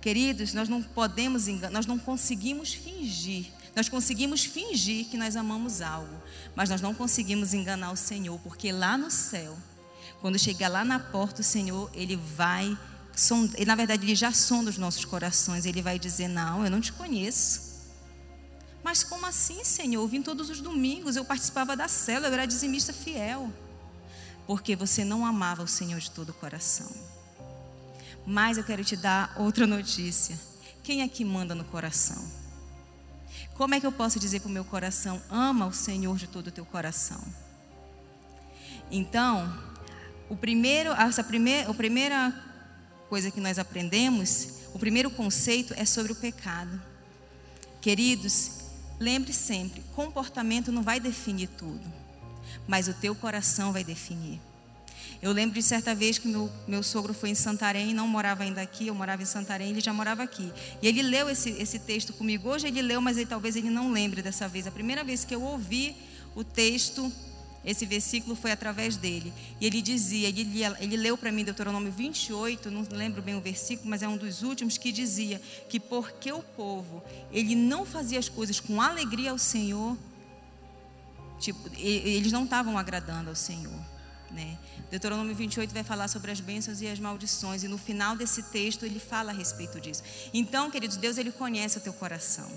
[0.00, 3.46] Queridos, nós não podemos enganar, nós não conseguimos fingir.
[3.74, 6.16] Nós conseguimos fingir que nós amamos algo,
[6.54, 9.58] mas nós não conseguimos enganar o Senhor, porque lá no céu,
[10.20, 12.78] quando chegar lá na porta, o Senhor, ele vai
[13.56, 15.64] e na verdade, ele já sonda os nossos corações.
[15.64, 17.76] Ele vai dizer: Não, eu não te conheço.
[18.84, 20.02] Mas como assim, Senhor?
[20.02, 23.50] Eu vim todos os domingos, eu participava da célula, eu era dizimista fiel.
[24.46, 26.88] Porque você não amava o Senhor de todo o coração.
[28.24, 30.38] Mas eu quero te dar outra notícia.
[30.84, 32.22] Quem é que manda no coração?
[33.54, 36.48] Como é que eu posso dizer para o meu coração: ama o Senhor de todo
[36.48, 37.20] o teu coração?
[38.90, 39.52] Então,
[40.28, 42.45] o primeiro, essa primeira, a primeira
[43.08, 46.80] coisa que nós aprendemos, o primeiro conceito é sobre o pecado.
[47.80, 48.50] Queridos,
[48.98, 51.84] lembre sempre: comportamento não vai definir tudo,
[52.66, 54.40] mas o teu coração vai definir.
[55.22, 58.60] Eu lembro de certa vez que meu, meu sogro foi em Santarém, não morava ainda
[58.60, 60.52] aqui, eu morava em Santarém, ele já morava aqui.
[60.82, 62.48] E ele leu esse, esse texto comigo.
[62.48, 64.66] Hoje ele leu, mas ele, talvez ele não lembre dessa vez.
[64.66, 65.96] A primeira vez que eu ouvi
[66.34, 67.10] o texto
[67.66, 69.32] esse versículo foi através dele.
[69.60, 73.90] E ele dizia, ele, ele leu para mim Deuteronômio 28, não lembro bem o versículo,
[73.90, 77.02] mas é um dos últimos, que dizia que porque o povo,
[77.32, 79.98] ele não fazia as coisas com alegria ao Senhor,
[81.40, 83.96] tipo, eles não estavam agradando ao Senhor.
[84.30, 84.56] Né?
[84.88, 88.84] Deuteronômio 28 vai falar sobre as bênçãos e as maldições, e no final desse texto
[88.84, 90.04] ele fala a respeito disso.
[90.32, 92.48] Então, queridos, Deus ele conhece o teu coração.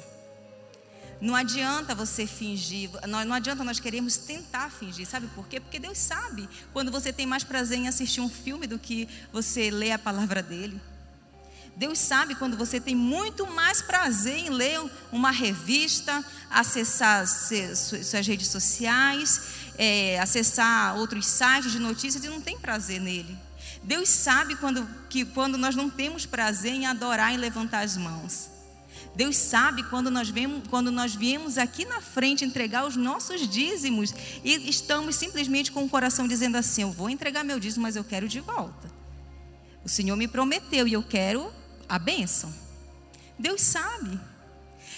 [1.21, 5.59] Não adianta você fingir, não, adianta nós queremos tentar fingir, sabe por quê?
[5.59, 9.69] Porque Deus sabe quando você tem mais prazer em assistir um filme do que você
[9.69, 10.79] ler a palavra dele.
[11.75, 14.79] Deus sabe quando você tem muito mais prazer em ler
[15.11, 19.41] uma revista, acessar suas redes sociais,
[19.77, 23.37] é, acessar outros sites de notícias e não tem prazer nele.
[23.83, 28.58] Deus sabe quando, que quando nós não temos prazer em adorar e levantar as mãos.
[29.15, 34.13] Deus sabe quando nós, vemos, quando nós viemos aqui na frente entregar os nossos dízimos
[34.43, 38.03] e estamos simplesmente com o coração dizendo assim: Eu vou entregar meu dízimo, mas eu
[38.03, 38.89] quero de volta.
[39.83, 41.51] O Senhor me prometeu e eu quero
[41.87, 42.53] a bênção.
[43.37, 44.19] Deus sabe.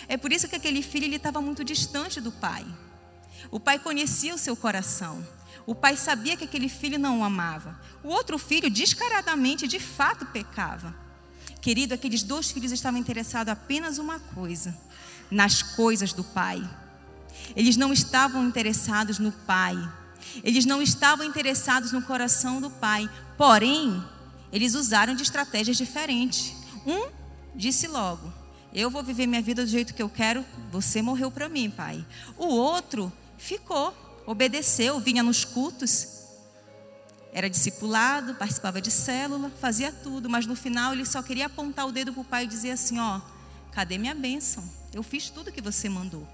[0.07, 2.65] É por isso que aquele filho ele estava muito distante do pai.
[3.49, 5.25] O pai conhecia o seu coração.
[5.65, 7.79] O pai sabia que aquele filho não o amava.
[8.03, 10.93] O outro filho, descaradamente, de fato pecava.
[11.61, 14.75] Querido, aqueles dois filhos estavam interessados apenas uma coisa:
[15.29, 16.67] nas coisas do pai.
[17.55, 19.77] Eles não estavam interessados no pai.
[20.43, 23.09] Eles não estavam interessados no coração do pai.
[23.37, 24.03] Porém,
[24.51, 26.53] eles usaram de estratégias diferentes.
[26.85, 27.09] Um
[27.55, 28.33] disse logo:
[28.73, 30.43] Eu vou viver minha vida do jeito que eu quero.
[30.71, 32.03] Você morreu para mim, pai.
[32.37, 33.95] O outro ficou,
[34.25, 36.20] obedeceu, vinha nos cultos
[37.33, 41.91] era discipulado, participava de célula, fazia tudo, mas no final ele só queria apontar o
[41.91, 43.21] dedo para o pai e dizer assim: Ó,
[43.71, 44.63] cadê minha bênção?
[44.93, 46.27] Eu fiz tudo que você mandou.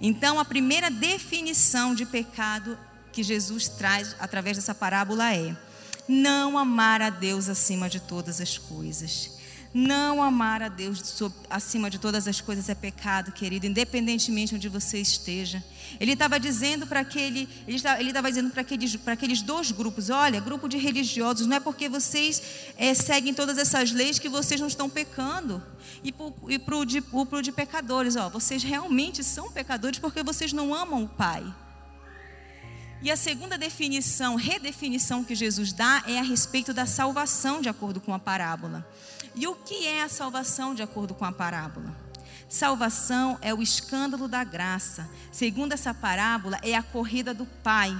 [0.00, 2.78] Então, a primeira definição de pecado
[3.12, 5.54] que Jesus traz através dessa parábola é:
[6.08, 9.35] não amar a Deus acima de todas as coisas.
[9.78, 14.98] Não amar a Deus acima de todas as coisas é pecado, querido, independentemente onde você
[14.98, 15.62] esteja.
[16.00, 20.66] Ele estava dizendo para aquele, ele estava dizendo para aqueles, aqueles dois grupos: olha, grupo
[20.66, 22.42] de religiosos, não é porque vocês
[22.78, 25.62] é, seguem todas essas leis que vocês não estão pecando.
[26.02, 26.10] E
[26.58, 27.02] para o de,
[27.42, 31.44] de pecadores, ó, vocês realmente são pecadores porque vocês não amam o Pai.
[33.02, 38.00] E a segunda definição, redefinição que Jesus dá é a respeito da salvação, de acordo
[38.00, 38.88] com a parábola.
[39.36, 41.94] E o que é a salvação de acordo com a parábola?
[42.48, 45.10] Salvação é o escândalo da graça.
[45.30, 47.94] Segundo essa parábola, é a corrida do pai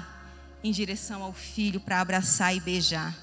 [0.64, 3.14] em direção ao filho para abraçar e beijar.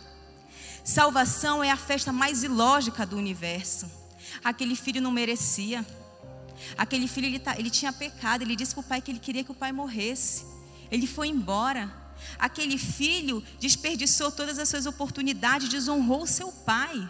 [0.84, 3.90] Salvação é a festa mais ilógica do universo.
[4.44, 5.84] Aquele filho não merecia.
[6.78, 8.44] Aquele filho ele, tá, ele tinha pecado.
[8.44, 10.46] Ele disse para o pai que ele queria que o pai morresse.
[10.92, 11.92] Ele foi embora.
[12.38, 17.10] Aquele filho desperdiçou todas as suas oportunidades, desonrou seu pai.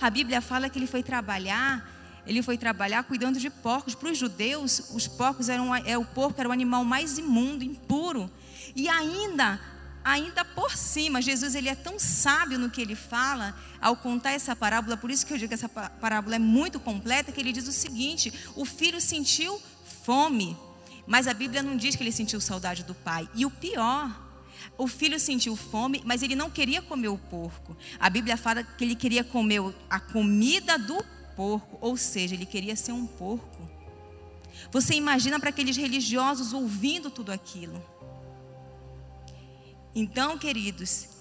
[0.00, 1.88] A Bíblia fala que ele foi trabalhar,
[2.26, 3.94] ele foi trabalhar cuidando de porcos.
[3.94, 8.30] Para os judeus, os porcos eram é, o porco era o animal mais imundo, impuro.
[8.74, 9.60] E ainda,
[10.04, 14.56] ainda por cima, Jesus ele é tão sábio no que ele fala ao contar essa
[14.56, 14.96] parábola.
[14.96, 17.72] Por isso que eu digo que essa parábola é muito completa, que ele diz o
[17.72, 19.60] seguinte: o filho sentiu
[20.02, 20.56] fome,
[21.06, 23.28] mas a Bíblia não diz que ele sentiu saudade do pai.
[23.34, 24.25] E o pior
[24.76, 27.76] o filho sentiu fome, mas ele não queria comer o porco.
[27.98, 32.76] A Bíblia fala que ele queria comer a comida do porco, ou seja, ele queria
[32.76, 33.68] ser um porco.
[34.70, 37.82] Você imagina para aqueles religiosos ouvindo tudo aquilo.
[39.94, 41.15] Então, queridos,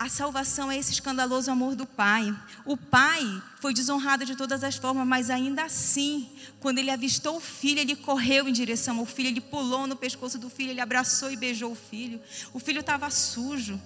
[0.00, 2.34] a salvação é esse escandaloso amor do Pai.
[2.64, 3.20] O Pai
[3.60, 6.26] foi desonrado de todas as formas, mas ainda assim,
[6.58, 10.38] quando ele avistou o filho, ele correu em direção ao filho, ele pulou no pescoço
[10.38, 12.18] do filho, ele abraçou e beijou o filho.
[12.54, 13.78] O filho estava sujo,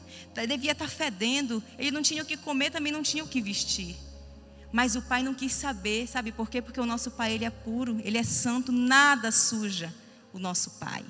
[0.46, 3.96] devia estar fedendo, ele não tinha o que comer, também não tinha o que vestir.
[4.70, 6.62] Mas o pai não quis saber, sabe por quê?
[6.62, 9.92] Porque o nosso pai ele é puro, ele é santo, nada suja
[10.33, 11.05] o nosso pai.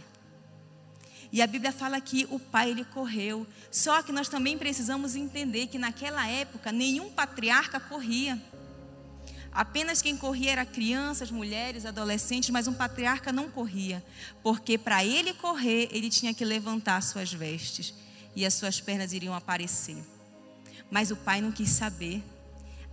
[1.35, 3.45] E a Bíblia fala que o pai ele correu.
[3.69, 8.41] Só que nós também precisamos entender que naquela época nenhum patriarca corria.
[9.51, 14.05] Apenas quem corria era crianças, mulheres, adolescentes, mas um patriarca não corria,
[14.45, 17.93] porque para ele correr, ele tinha que levantar suas vestes
[18.37, 19.97] e as suas pernas iriam aparecer.
[20.89, 22.23] Mas o pai não quis saber.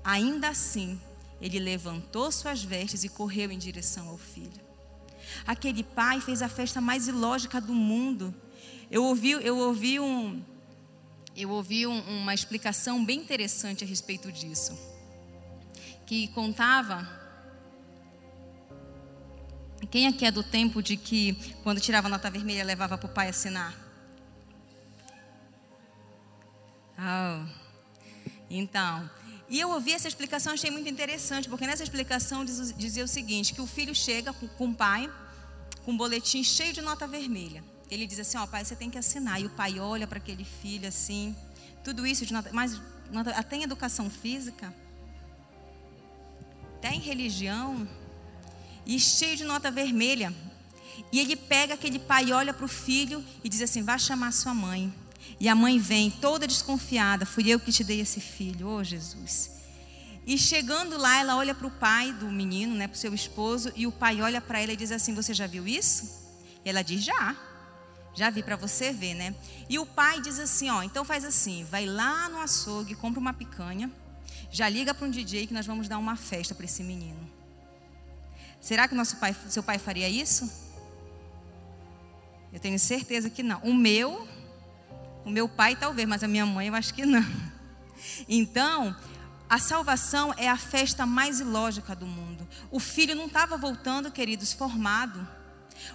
[0.04, 1.00] Ainda assim,
[1.40, 4.71] ele levantou suas vestes e correu em direção ao filho.
[5.46, 8.34] Aquele pai fez a festa mais ilógica do mundo.
[8.89, 10.41] Eu ouvi, eu ouvi, um,
[11.36, 14.78] eu ouvi um, uma explicação bem interessante a respeito disso.
[16.06, 17.22] Que contava
[19.89, 23.30] Quem aqui é do tempo de que, quando tirava nota vermelha, levava para o pai
[23.30, 23.76] assinar?
[26.98, 27.46] Oh.
[28.50, 29.10] Então,
[29.50, 33.54] e eu ouvi essa explicação, achei muito interessante, porque nessa explicação diz, dizia o seguinte:
[33.54, 35.12] que o filho chega com o pai,
[35.84, 37.63] com um boletim cheio de nota vermelha.
[37.89, 39.41] Ele diz assim: Ó, oh, pai, você tem que assinar.
[39.41, 41.36] E o pai olha para aquele filho assim,
[41.84, 42.80] tudo isso de nota, mas
[43.12, 44.74] nota, tem educação física,
[46.80, 47.88] tem religião,
[48.86, 50.34] e cheio de nota vermelha.
[51.12, 54.54] E ele pega aquele pai, olha para o filho e diz assim: Vá chamar sua
[54.54, 54.94] mãe.
[55.39, 59.61] E a mãe vem toda desconfiada: Fui eu que te dei esse filho, oh Jesus.
[60.26, 63.72] E chegando lá, ela olha para o pai do menino, né, para o seu esposo,
[63.76, 66.22] e o pai olha para ela e diz assim: Você já viu isso?
[66.64, 67.36] E ela diz: Já.
[68.14, 69.34] Já vi para você ver, né?
[69.70, 73.34] E o pai diz assim: Ó, então faz assim, vai lá no açougue, compra uma
[73.34, 73.90] picanha,
[74.52, 77.30] já liga para um DJ que nós vamos dar uma festa para esse menino.
[78.60, 80.52] Será que nosso pai, seu pai faria isso?
[82.52, 83.60] Eu tenho certeza que não.
[83.62, 84.28] O meu,
[85.26, 87.26] o meu pai talvez, mas a minha mãe eu acho que não.
[88.28, 88.96] Então,
[89.52, 92.48] a salvação é a festa mais ilógica do mundo.
[92.72, 95.28] O filho não estava voltando, queridos, formado.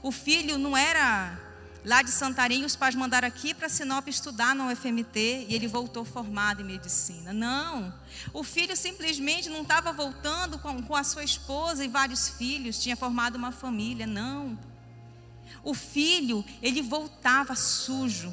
[0.03, 1.41] O filho não era
[1.83, 6.05] lá de Santarém, os pais mandaram aqui para Sinop estudar no UFMT e ele voltou
[6.05, 7.33] formado em medicina.
[7.33, 7.95] Não,
[8.31, 12.95] o filho simplesmente não estava voltando com, com a sua esposa e vários filhos, tinha
[12.95, 14.07] formado uma família.
[14.07, 14.59] Não.
[15.65, 18.31] O filho, ele voltava sujo.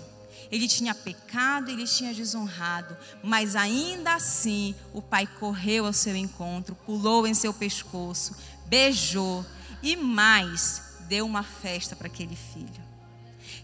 [0.53, 6.75] Ele tinha pecado, ele tinha desonrado, mas ainda assim o pai correu ao seu encontro,
[6.75, 8.35] pulou em seu pescoço,
[8.67, 9.43] beijou
[9.81, 12.83] e mais deu uma festa para aquele filho.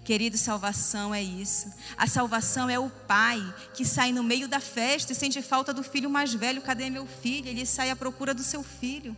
[0.04, 1.71] Querido, salvação é isso.
[1.95, 3.39] A salvação é o pai
[3.75, 6.60] que sai no meio da festa e sente falta do filho mais velho.
[6.60, 7.49] Cadê meu filho?
[7.49, 9.15] Ele sai à procura do seu filho.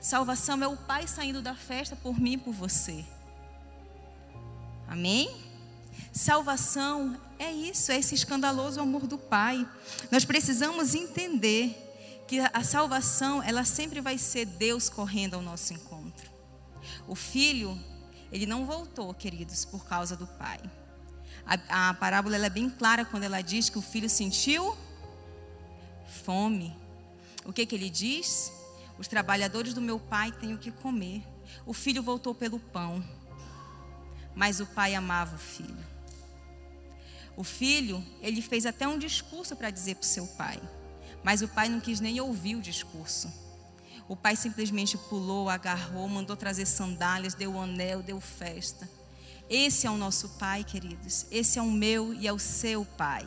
[0.00, 3.04] Salvação é o pai saindo da festa por mim e por você.
[4.88, 5.51] Amém?
[6.12, 9.68] Salvação é isso, é esse escandaloso amor do pai.
[10.10, 11.76] Nós precisamos entender
[12.26, 16.30] que a salvação, ela sempre vai ser Deus correndo ao nosso encontro.
[17.06, 17.78] O filho
[18.32, 20.58] ele não voltou, queridos, por causa do pai.
[21.44, 24.76] A, a parábola é bem clara quando ela diz que o filho sentiu
[26.24, 26.74] fome.
[27.44, 28.50] O que, que ele diz?
[28.98, 31.22] Os trabalhadores do meu pai têm o que comer.
[31.66, 33.04] O filho voltou pelo pão,
[34.34, 35.91] mas o pai amava o filho.
[37.36, 40.60] O filho, ele fez até um discurso para dizer para o seu pai,
[41.24, 43.32] mas o pai não quis nem ouvir o discurso.
[44.08, 48.88] O pai simplesmente pulou, agarrou, mandou trazer sandálias, deu anel, deu festa.
[49.48, 51.26] Esse é o nosso pai, queridos.
[51.30, 53.26] Esse é o meu e é o seu pai.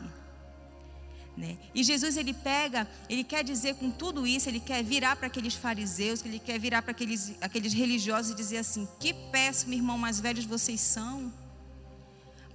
[1.38, 1.58] Né?
[1.74, 5.54] E Jesus ele pega, ele quer dizer com tudo isso, ele quer virar para aqueles
[5.54, 10.20] fariseus, ele quer virar para aqueles, aqueles religiosos e dizer assim: que péssimo irmão mais
[10.20, 11.32] velhos vocês são.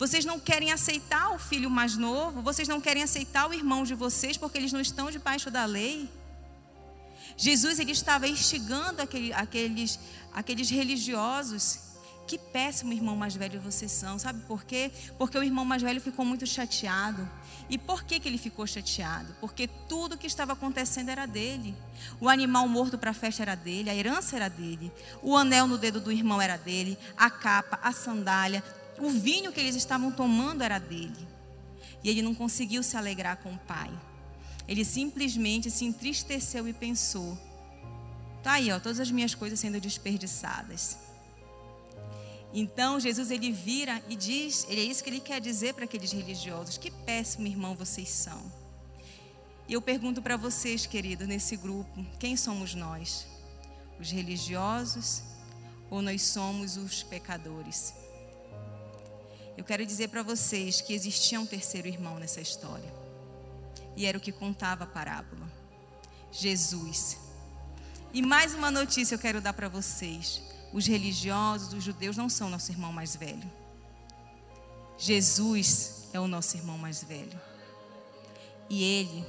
[0.00, 3.94] Vocês não querem aceitar o filho mais novo, vocês não querem aceitar o irmão de
[3.94, 6.08] vocês porque eles não estão debaixo da lei.
[7.36, 10.00] Jesus ele estava instigando aquele, aqueles,
[10.32, 11.80] aqueles religiosos.
[12.26, 14.18] Que péssimo irmão mais velho vocês são.
[14.18, 14.90] Sabe por quê?
[15.18, 17.28] Porque o irmão mais velho ficou muito chateado.
[17.68, 19.36] E por que, que ele ficou chateado?
[19.38, 21.76] Porque tudo que estava acontecendo era dele.
[22.18, 24.90] O animal morto para a festa era dele, a herança era dele,
[25.22, 28.64] o anel no dedo do irmão era dele, a capa, a sandália,
[29.00, 31.28] o vinho que eles estavam tomando era dele.
[32.02, 33.90] E ele não conseguiu se alegrar com o pai.
[34.66, 37.36] Ele simplesmente se entristeceu e pensou:
[38.42, 40.98] tá aí, ó, todas as minhas coisas sendo desperdiçadas.
[42.52, 46.12] Então Jesus ele vira e diz, ele é isso que ele quer dizer para aqueles
[46.12, 48.40] religiosos: que péssimo irmão vocês são.
[49.68, 53.26] E eu pergunto para vocês, queridos, nesse grupo, quem somos nós?
[54.00, 55.22] Os religiosos
[55.88, 57.94] ou nós somos os pecadores?
[59.60, 62.90] Eu quero dizer para vocês que existia um terceiro irmão nessa história.
[63.94, 65.46] E era o que contava a parábola.
[66.32, 67.18] Jesus.
[68.10, 70.40] E mais uma notícia eu quero dar para vocês.
[70.72, 73.52] Os religiosos, os judeus não são nosso irmão mais velho.
[74.96, 77.38] Jesus é o nosso irmão mais velho.
[78.70, 79.26] E ele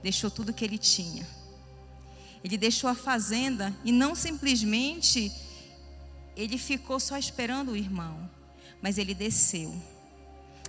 [0.00, 1.26] deixou tudo que ele tinha.
[2.44, 5.32] Ele deixou a fazenda e não simplesmente
[6.36, 8.30] ele ficou só esperando o irmão,
[8.82, 9.74] mas ele desceu.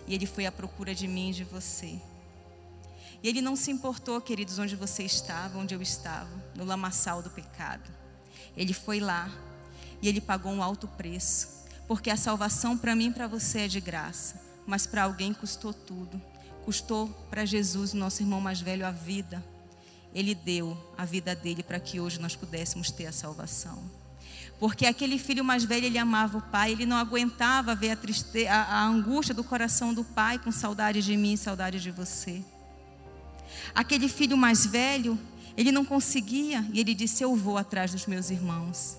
[0.08, 2.00] E ele foi à procura de mim e de você.
[3.22, 7.30] E ele não se importou, queridos, onde você estava, onde eu estava, no lamaçal do
[7.30, 7.90] pecado.
[8.56, 9.30] Ele foi lá
[10.02, 13.68] e ele pagou um alto preço, porque a salvação para mim e para você é
[13.68, 16.22] de graça, mas para alguém custou tudo.
[16.64, 19.44] Custou para Jesus, nosso irmão mais velho, a vida.
[20.14, 23.84] Ele deu a vida dele para que hoje nós pudéssemos ter a salvação.
[24.60, 28.52] Porque aquele filho mais velho, ele amava o pai, ele não aguentava ver a, tristeza,
[28.52, 32.42] a, a angústia do coração do pai com saudade de mim, saudade de você.
[33.76, 35.18] Aquele filho mais velho,
[35.56, 38.98] ele não conseguia, e ele disse: Eu vou atrás dos meus irmãos.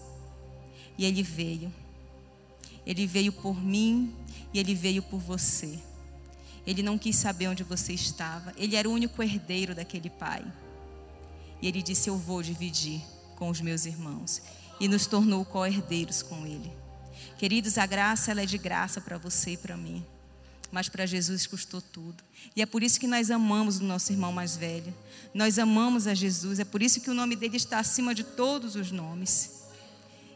[0.97, 1.73] E ele veio.
[2.87, 4.15] Ele veio por mim
[4.53, 5.79] e ele veio por você.
[6.67, 8.55] Ele não quis saber onde você estava.
[8.57, 10.45] Ele era o único herdeiro daquele pai.
[11.61, 13.01] E ele disse: Eu vou dividir
[13.35, 14.41] com os meus irmãos
[14.81, 16.73] e nos tornou co-herdeiros com Ele.
[17.39, 20.05] Queridos, a graça ela é de graça para você e para mim,
[20.73, 22.23] mas para Jesus custou tudo.
[22.55, 24.93] E é por isso que nós amamos o nosso irmão mais velho.
[25.33, 28.75] Nós amamos a Jesus, é por isso que o nome dele está acima de todos
[28.75, 29.63] os nomes.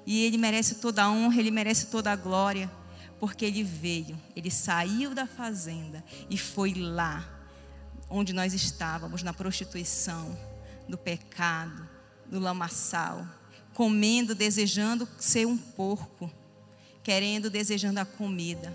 [0.07, 2.71] E ele merece toda a honra, ele merece toda a glória,
[3.19, 7.29] porque ele veio, ele saiu da fazenda e foi lá
[8.09, 10.39] onde nós estávamos, na prostituição,
[10.87, 11.89] no pecado,
[12.31, 13.27] no lamaçal
[13.75, 16.31] comendo, desejando ser um porco,
[17.03, 18.73] querendo, desejando a comida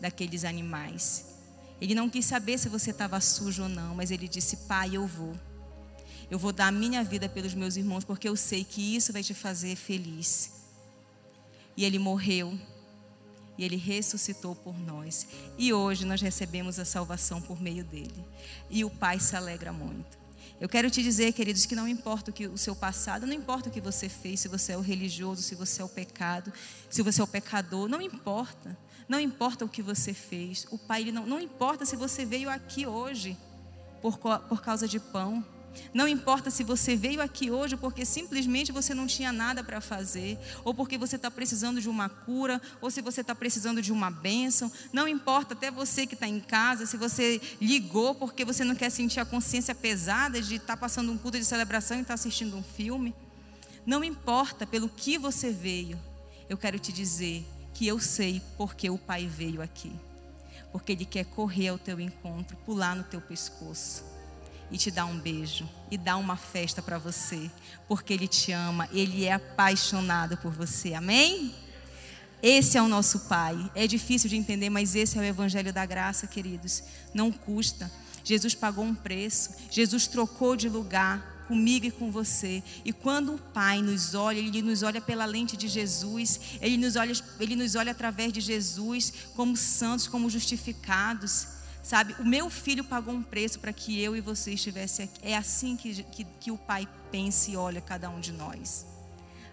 [0.00, 1.26] daqueles animais.
[1.80, 5.06] Ele não quis saber se você estava sujo ou não, mas ele disse: Pai, eu
[5.06, 5.34] vou.
[6.30, 9.22] Eu vou dar a minha vida pelos meus irmãos, porque eu sei que isso vai
[9.22, 10.52] te fazer feliz.
[11.76, 12.58] E ele morreu,
[13.56, 15.26] e ele ressuscitou por nós.
[15.56, 18.24] E hoje nós recebemos a salvação por meio dele.
[18.68, 20.25] E o Pai se alegra muito.
[20.58, 23.68] Eu quero te dizer, queridos, que não importa o, que, o seu passado, não importa
[23.68, 26.50] o que você fez, se você é o religioso, se você é o pecado,
[26.88, 28.76] se você é o pecador, não importa.
[29.08, 30.66] Não importa o que você fez.
[30.70, 33.36] O Pai, não, não importa se você veio aqui hoje
[34.00, 35.44] por, por causa de pão.
[35.92, 40.38] Não importa se você veio aqui hoje porque simplesmente você não tinha nada para fazer,
[40.64, 44.10] ou porque você está precisando de uma cura, ou se você está precisando de uma
[44.10, 44.70] bênção.
[44.92, 48.90] Não importa até você que está em casa, se você ligou porque você não quer
[48.90, 52.14] sentir a consciência pesada de estar tá passando um culto de celebração e estar tá
[52.14, 53.14] assistindo um filme.
[53.84, 55.98] Não importa pelo que você veio,
[56.48, 59.92] eu quero te dizer que eu sei porque o Pai veio aqui.
[60.72, 64.15] Porque Ele quer correr ao teu encontro, pular no teu pescoço
[64.70, 67.50] e te dar um beijo e dar uma festa para você,
[67.86, 71.54] porque Ele te ama, Ele é apaixonado por você, amém?
[72.42, 73.70] Esse é o nosso Pai.
[73.74, 76.82] É difícil de entender, mas esse é o Evangelho da Graça, queridos.
[77.14, 77.90] Não custa.
[78.22, 82.62] Jesus pagou um preço, Jesus trocou de lugar comigo e com você.
[82.84, 86.96] E quando o Pai nos olha, Ele nos olha pela lente de Jesus, Ele nos
[86.96, 91.55] olha, Ele nos olha através de Jesus, como santos, como justificados.
[91.86, 95.20] Sabe, o meu filho pagou um preço para que eu e você estivesse aqui.
[95.22, 98.84] É assim que, que, que o Pai pensa e olha cada um de nós.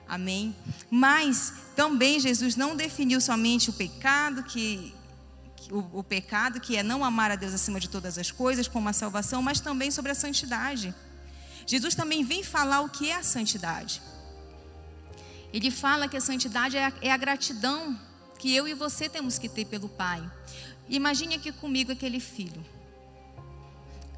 [0.08, 0.56] Amém?
[0.90, 4.96] Mas também Jesus não definiu somente o pecado, que,
[5.70, 8.90] o, o, pecado, que é não amar a Deus acima de todas as coisas, como
[8.90, 10.92] a salvação, mas também sobre a santidade.
[11.68, 14.02] Jesus também vem falar o que é a santidade.
[15.54, 17.96] Ele fala que a santidade é a, é a gratidão
[18.40, 20.22] que eu e você temos que ter pelo Pai.
[20.90, 22.64] Imagine aqui comigo aquele filho.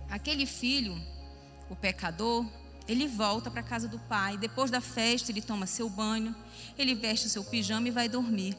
[0.10, 1.00] Aquele filho,
[1.70, 2.46] o pecador,
[2.88, 4.38] ele volta para a casa do pai.
[4.38, 6.36] Depois da festa, ele toma seu banho,
[6.78, 8.58] ele veste o seu pijama e vai dormir.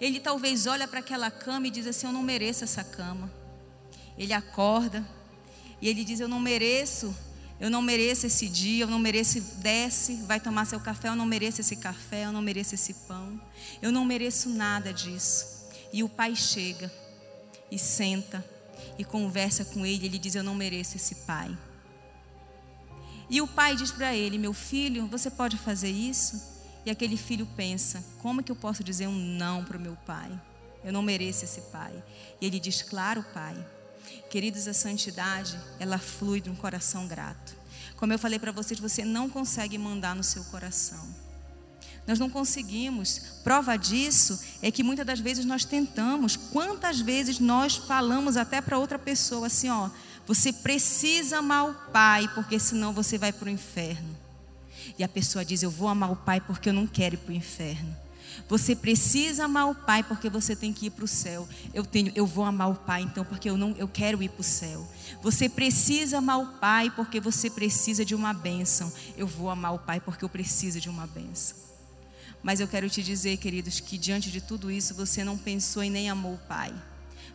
[0.00, 3.32] Ele talvez olha para aquela cama e diz assim: Eu não mereço essa cama.
[4.18, 5.06] Ele acorda
[5.80, 7.14] e ele diz: Eu não mereço,
[7.58, 9.40] eu não mereço esse dia, eu não mereço.
[9.58, 13.40] Desce, vai tomar seu café, eu não mereço esse café, eu não mereço esse pão,
[13.80, 15.56] eu não mereço nada disso.
[15.92, 16.92] E o pai chega
[17.70, 18.44] e senta
[18.98, 20.06] e conversa com ele.
[20.06, 21.56] Ele diz: Eu não mereço esse pai.
[23.28, 26.40] E o pai diz para ele: Meu filho, você pode fazer isso?
[26.84, 30.30] E aquele filho pensa: Como que eu posso dizer um não para o meu pai?
[30.84, 32.02] Eu não mereço esse pai.
[32.40, 33.56] E ele diz: Claro, pai.
[34.30, 37.56] Queridos, a santidade, ela flui de um coração grato.
[37.96, 41.25] Como eu falei para vocês, você não consegue mandar no seu coração.
[42.06, 43.20] Nós não conseguimos.
[43.42, 46.36] Prova disso é que muitas das vezes nós tentamos.
[46.36, 49.90] Quantas vezes nós falamos até para outra pessoa assim, ó,
[50.26, 54.16] você precisa amar o pai, porque senão você vai para o inferno.
[54.98, 57.32] E a pessoa diz, eu vou amar o pai porque eu não quero ir para
[57.32, 57.96] o inferno.
[58.48, 61.48] Você precisa amar o pai porque você tem que ir para o céu.
[61.74, 64.40] Eu tenho, eu vou amar o pai então porque eu não, eu quero ir para
[64.40, 64.86] o céu.
[65.22, 68.92] Você precisa amar o pai porque você precisa de uma bênção.
[69.16, 71.65] Eu vou amar o pai porque eu preciso de uma bênção.
[72.46, 75.90] Mas eu quero te dizer, queridos, que diante de tudo isso você não pensou e
[75.90, 76.72] nem amou o Pai.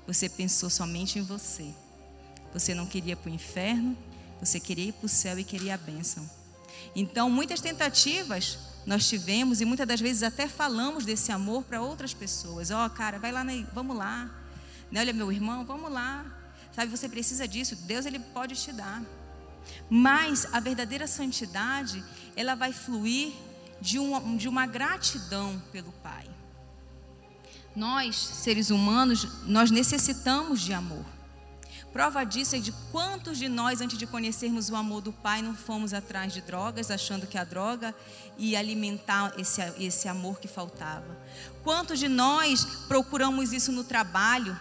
[0.08, 1.68] Você pensou somente em você.
[2.54, 3.98] Você não queria para o inferno,
[4.40, 6.24] você queria ir para o céu e queria a bênção.
[6.96, 12.14] Então, muitas tentativas nós tivemos e muitas das vezes até falamos desse amor para outras
[12.14, 12.72] pessoas.
[12.72, 13.44] Ó, oh, cara, vai lá,
[13.74, 14.34] vamos lá.
[14.90, 15.02] Né?
[15.02, 16.26] Olha, meu irmão, vamos lá.
[16.72, 17.76] Sabe, você precisa disso.
[17.76, 19.04] Deus ele pode te dar.
[19.90, 22.02] Mas a verdadeira santidade,
[22.34, 23.34] ela vai fluir
[23.82, 26.30] de uma, de uma gratidão pelo Pai.
[27.76, 31.06] Nós, seres humanos, nós necessitamos de amor.
[31.92, 35.54] Prova disso é de quantos de nós, antes de conhecermos o amor do Pai, não
[35.54, 37.94] fomos atrás de drogas, achando que a droga
[38.38, 41.18] ia alimentar esse, esse amor que faltava.
[41.64, 44.58] Quantos de nós procuramos isso no trabalho,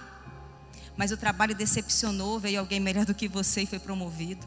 [0.97, 4.47] mas o trabalho decepcionou, veio alguém melhor do que você e foi promovido.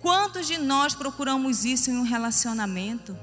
[0.00, 3.18] Quantos de nós procuramos isso em um relacionamento?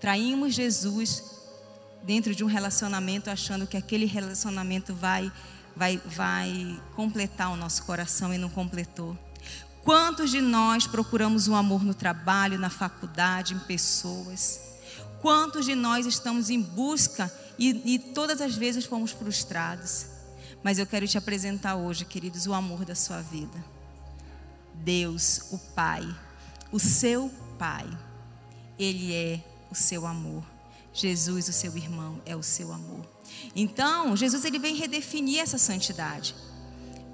[0.00, 1.22] Traímos Jesus
[2.02, 5.30] dentro de um relacionamento achando que aquele relacionamento vai
[5.76, 9.16] vai, vai completar o nosso coração e não completou.
[9.82, 14.60] Quantos de nós procuramos o um amor no trabalho, na faculdade, em pessoas?
[15.22, 20.06] Quantos de nós estamos em busca e, e todas as vezes fomos frustrados?
[20.62, 23.64] Mas eu quero te apresentar hoje, queridos, o amor da sua vida.
[24.74, 26.06] Deus, o Pai,
[26.70, 27.86] o seu Pai,
[28.78, 29.40] Ele é
[29.70, 30.42] o seu amor.
[30.92, 33.06] Jesus, o seu irmão, é o seu amor.
[33.54, 36.34] Então, Jesus ele vem redefinir essa santidade.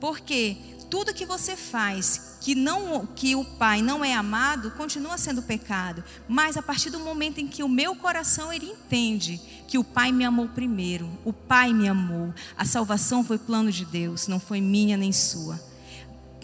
[0.01, 0.57] Porque
[0.91, 6.05] tudo que você faz que não que o Pai não é amado, continua sendo pecado.
[6.29, 10.13] Mas a partir do momento em que o meu coração ele entende que o Pai
[10.13, 14.61] me amou primeiro, o Pai me amou, a salvação foi plano de Deus, não foi
[14.61, 15.61] minha nem sua.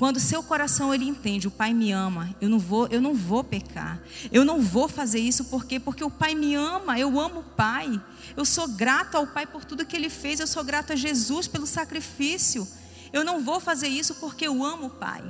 [0.03, 3.45] Quando seu coração ele entende, o Pai me ama, eu não vou, eu não vou
[3.45, 4.03] pecar.
[4.33, 8.03] Eu não vou fazer isso porque porque o Pai me ama, eu amo o Pai.
[8.37, 11.47] Eu sou grato ao Pai por tudo que ele fez, eu sou grato a Jesus
[11.47, 12.67] pelo sacrifício.
[13.13, 15.23] Eu não vou fazer isso porque eu amo o Pai.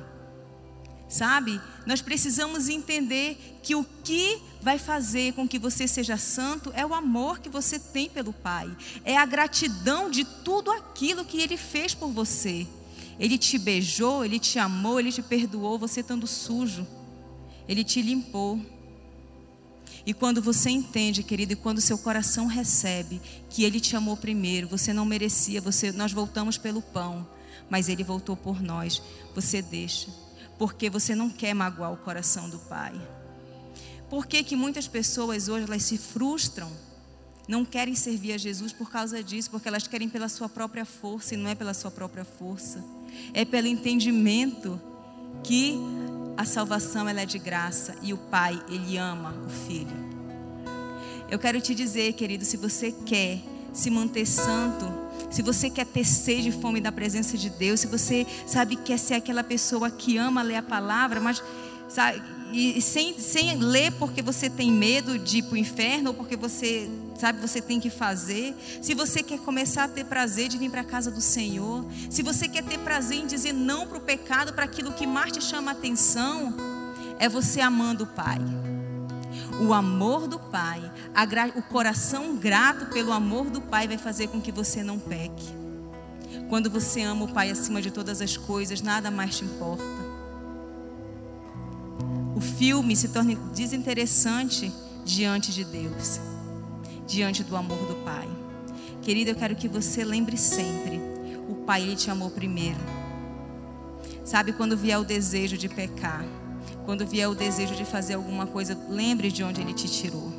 [1.07, 1.61] Sabe?
[1.85, 6.95] Nós precisamos entender que o que vai fazer com que você seja santo é o
[6.95, 11.95] amor que você tem pelo Pai, é a gratidão de tudo aquilo que ele fez
[11.95, 12.67] por você.
[13.19, 16.87] Ele te beijou, ele te amou, ele te perdoou, você estando sujo.
[17.69, 18.61] Ele te limpou.
[20.05, 24.67] E quando você entende, querido, e quando seu coração recebe que ele te amou primeiro,
[24.67, 27.29] você não merecia, você nós voltamos pelo pão,
[27.71, 29.01] mas ele voltou por nós.
[29.35, 30.09] Você deixa,
[30.59, 33.01] porque você não quer magoar o coração do Pai.
[34.11, 36.71] Por que, que muitas pessoas hoje elas se frustram?
[37.47, 41.35] Não querem servir a Jesus por causa disso, porque elas querem pela sua própria força
[41.35, 42.83] e não é pela sua própria força
[43.33, 44.81] é pelo entendimento
[45.43, 45.79] que
[46.37, 50.13] a salvação ela é de graça e o Pai, ele ama o filho.
[51.31, 53.41] Eu quero te dizer, querido, se você quer
[53.73, 54.87] se manter santo,
[55.31, 58.99] se você quer ter sede e fome da presença de Deus, se você sabe quer
[58.99, 61.43] ser aquela pessoa que ama ler a palavra, mas
[61.89, 66.15] sabe, e sem, sem ler porque você tem medo de ir para o inferno ou
[66.15, 66.89] porque você
[67.19, 68.55] sabe você tem que fazer.
[68.81, 72.23] Se você quer começar a ter prazer de vir para a casa do Senhor, se
[72.23, 75.41] você quer ter prazer em dizer não para o pecado, para aquilo que mais te
[75.43, 76.55] chama a atenção,
[77.19, 78.39] é você amando o Pai.
[79.61, 80.81] O amor do Pai,
[81.55, 85.63] o coração grato pelo amor do Pai vai fazer com que você não peque.
[86.49, 90.13] Quando você ama o Pai acima de todas as coisas, nada mais te importa
[92.43, 94.73] filme se torne desinteressante
[95.05, 96.21] diante de Deus,
[97.13, 98.27] diante do amor do Pai.
[99.03, 100.99] Querida, eu quero que você lembre sempre:
[101.49, 102.81] o Pai, Ele te amou primeiro.
[104.25, 106.25] Sabe, quando vier o desejo de pecar,
[106.87, 110.33] quando vier o desejo de fazer alguma coisa, lembre de onde Ele te tirou.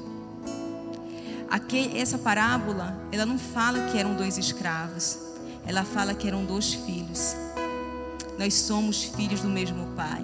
[1.50, 5.20] Aqui, essa parábola, ela não fala que eram dois escravos,
[5.68, 7.36] ela fala que eram dois filhos.
[8.40, 10.24] Nós somos filhos do mesmo Pai.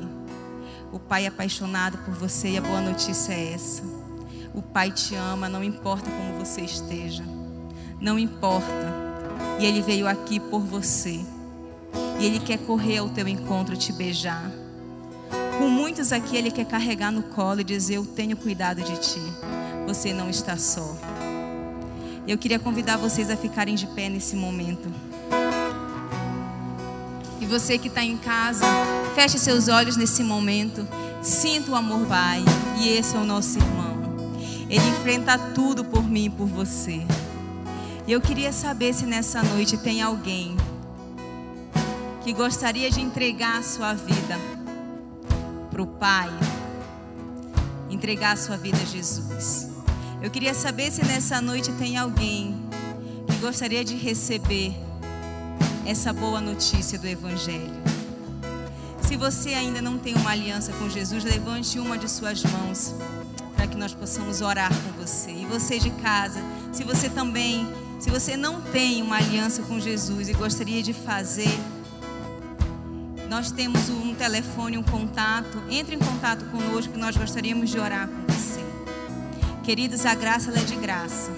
[0.91, 3.98] O Pai é apaixonado por você e a boa notícia é essa.
[4.53, 7.23] O Pai te ama, não importa como você esteja.
[7.99, 9.09] Não importa.
[9.59, 11.19] E Ele veio aqui por você.
[12.19, 14.51] E Ele quer correr ao teu encontro te beijar.
[15.57, 19.21] Com muitos aqui, Ele quer carregar no colo e dizer: Eu tenho cuidado de ti.
[19.85, 20.95] Você não está só.
[22.27, 24.89] Eu queria convidar vocês a ficarem de pé nesse momento.
[27.41, 28.65] E você que está em casa,
[29.15, 30.87] feche seus olhos nesse momento.
[31.21, 32.43] Sinta o amor Pai.
[32.77, 33.88] E esse é o nosso irmão.
[34.69, 37.01] Ele enfrenta tudo por mim e por você.
[38.05, 40.55] E eu queria saber se nessa noite tem alguém
[42.23, 44.37] que gostaria de entregar a sua vida
[45.71, 46.29] para o Pai,
[47.89, 49.69] entregar a sua vida a Jesus.
[50.21, 52.55] Eu queria saber se nessa noite tem alguém
[53.27, 54.75] que gostaria de receber
[55.85, 57.73] essa boa notícia do Evangelho.
[59.01, 62.93] Se você ainda não tem uma aliança com Jesus, levante uma de suas mãos
[63.59, 65.31] para que nós possamos orar com você.
[65.31, 66.41] E você de casa,
[66.71, 67.67] se você também,
[67.99, 71.59] se você não tem uma aliança com Jesus e gostaria de fazer,
[73.27, 75.61] nós temos um telefone, um contato.
[75.69, 78.63] Entre em contato conosco nós gostaríamos de orar com você.
[79.61, 81.29] Queridos, a graça é de graça.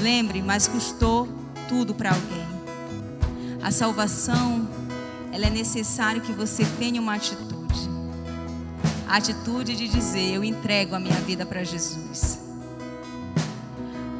[0.00, 1.28] Lembre, mas custou
[1.68, 2.46] tudo para alguém.
[3.60, 4.68] A salvação,
[5.32, 7.49] ela é necessário que você tenha uma atitude.
[9.10, 12.38] A atitude de dizer: Eu entrego a minha vida para Jesus.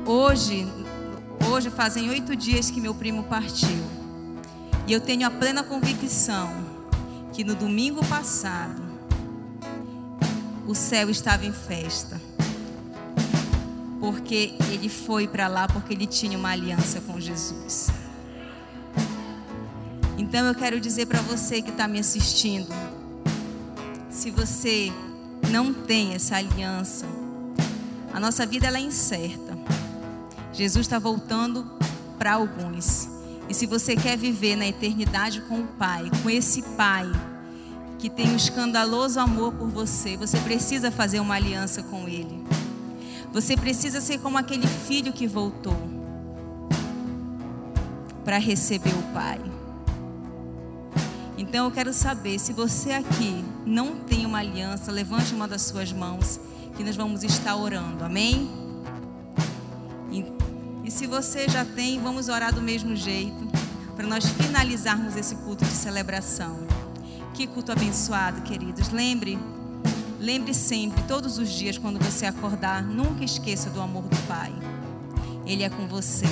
[0.05, 0.67] Hoje,
[1.49, 3.85] hoje fazem oito dias que meu primo partiu.
[4.89, 6.51] E eu tenho a plena convicção
[7.33, 8.83] que no domingo passado
[10.67, 12.21] o céu estava em festa.
[14.01, 17.91] Porque ele foi para lá porque ele tinha uma aliança com Jesus.
[20.19, 22.75] Então eu quero dizer para você que está me assistindo:
[24.21, 24.93] se você
[25.51, 27.07] não tem essa aliança,
[28.13, 29.57] a nossa vida ela é incerta.
[30.53, 31.65] Jesus está voltando
[32.19, 33.09] para alguns.
[33.49, 37.11] E se você quer viver na eternidade com o Pai, com esse Pai
[37.99, 42.45] que tem um escandaloso amor por você, você precisa fazer uma aliança com Ele.
[43.33, 45.81] Você precisa ser como aquele filho que voltou
[48.23, 49.41] para receber o Pai.
[51.51, 55.93] Então eu quero saber se você aqui não tem uma aliança, levante uma das suas
[55.93, 56.39] mãos,
[56.77, 58.05] que nós vamos estar orando.
[58.05, 58.49] Amém?
[60.13, 60.25] E,
[60.85, 63.49] e se você já tem, vamos orar do mesmo jeito,
[63.97, 66.57] para nós finalizarmos esse culto de celebração.
[67.35, 68.91] Que culto abençoado, queridos.
[68.91, 69.37] Lembre,
[70.21, 74.53] lembre sempre, todos os dias, quando você acordar, nunca esqueça do amor do Pai.
[75.45, 76.27] Ele é com você.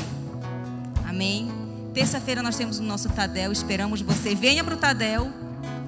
[1.08, 1.67] Amém?
[1.98, 4.32] Terça-feira nós temos o nosso Tadel, esperamos você.
[4.32, 5.32] Venha para o Tadel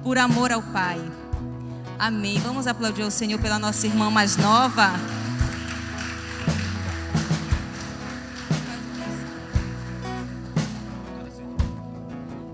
[0.03, 0.99] por amor ao Pai.
[1.97, 2.37] Amém.
[2.39, 4.91] Vamos aplaudir o Senhor pela nossa irmã mais nova.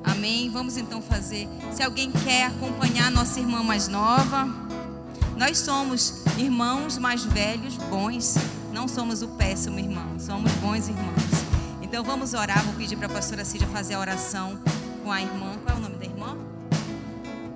[0.04, 0.52] Amém.
[0.52, 1.50] Vamos então fazer.
[1.72, 4.48] Se alguém quer acompanhar nossa irmã mais nova,
[5.36, 8.36] nós somos irmãos mais velhos, bons.
[8.72, 11.47] Não somos o péssimo irmão, somos bons irmãos.
[11.88, 12.62] Então vamos orar.
[12.66, 14.60] Vou pedir para a pastora Cídia fazer a oração
[15.06, 15.58] com a irmã.
[15.64, 16.38] Qual é o nome da irmã?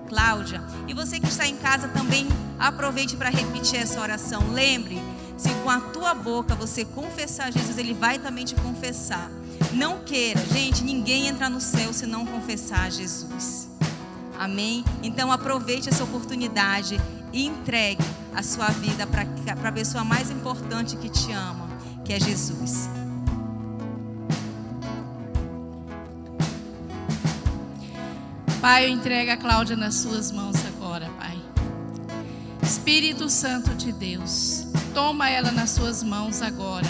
[0.07, 0.63] Cláudia.
[0.87, 4.53] E você que está em casa também aproveite para repetir essa oração.
[4.53, 5.03] Lembre,
[5.35, 9.29] se com a tua boca você confessar Jesus, ele vai também te confessar.
[9.73, 13.69] Não queira, gente, ninguém entra no céu se não confessar Jesus.
[14.39, 14.85] Amém?
[15.03, 17.01] Então aproveite essa oportunidade
[17.33, 18.03] e entregue
[18.33, 21.69] a sua vida para a pessoa mais importante que te ama,
[22.05, 22.87] que é Jesus.
[28.61, 31.35] Pai, eu entrego a Cláudia nas suas mãos agora, Pai.
[32.61, 36.87] Espírito Santo de Deus, toma ela nas suas mãos agora.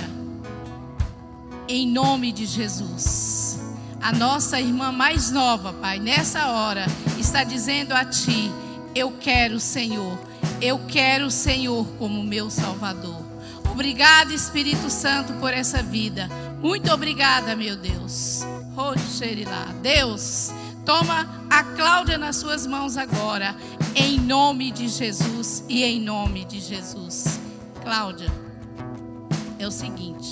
[1.69, 3.57] Em nome de Jesus.
[4.01, 6.85] A nossa irmã mais nova, Pai, nessa hora,
[7.17, 8.51] está dizendo a Ti:
[8.93, 10.19] Eu quero o Senhor.
[10.61, 13.23] Eu quero o Senhor como meu Salvador.
[13.71, 16.27] Obrigada, Espírito Santo, por essa vida.
[16.61, 18.41] Muito obrigada, meu Deus.
[19.81, 20.51] Deus.
[20.85, 23.55] Toma a Cláudia nas suas mãos agora,
[23.95, 27.39] em nome de Jesus e em nome de Jesus.
[27.83, 28.31] Cláudia,
[29.59, 30.31] é o seguinte.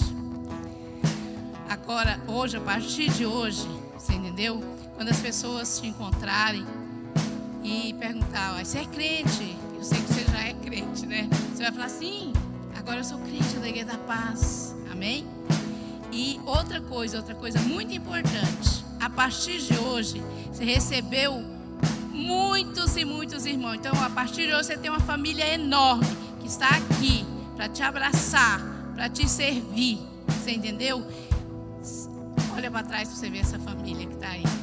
[1.70, 4.60] Agora, hoje, a partir de hoje, você entendeu?
[4.95, 6.66] Quando as pessoas te encontrarem
[7.64, 9.56] e perguntar, você é crente?
[9.76, 11.30] Eu sei que você já é crente, né?
[11.54, 12.34] Você vai falar, sim,
[12.76, 14.76] agora eu sou crente da Igreja da Paz.
[14.91, 15.28] Amém?
[16.12, 18.88] E outra coisa, outra coisa muito importante.
[19.00, 20.22] A partir de hoje,
[20.52, 21.41] você recebeu
[22.12, 23.76] muitos e muitos irmãos.
[23.76, 26.06] Então, a partir de hoje, você tem uma família enorme
[26.41, 27.26] que está aqui
[27.56, 28.60] para te abraçar,
[28.93, 30.00] para te servir.
[30.28, 31.02] Você entendeu?
[32.54, 34.43] Olha para trás para você ver essa família que está aí.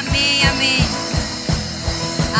[0.00, 0.80] Amém, amém.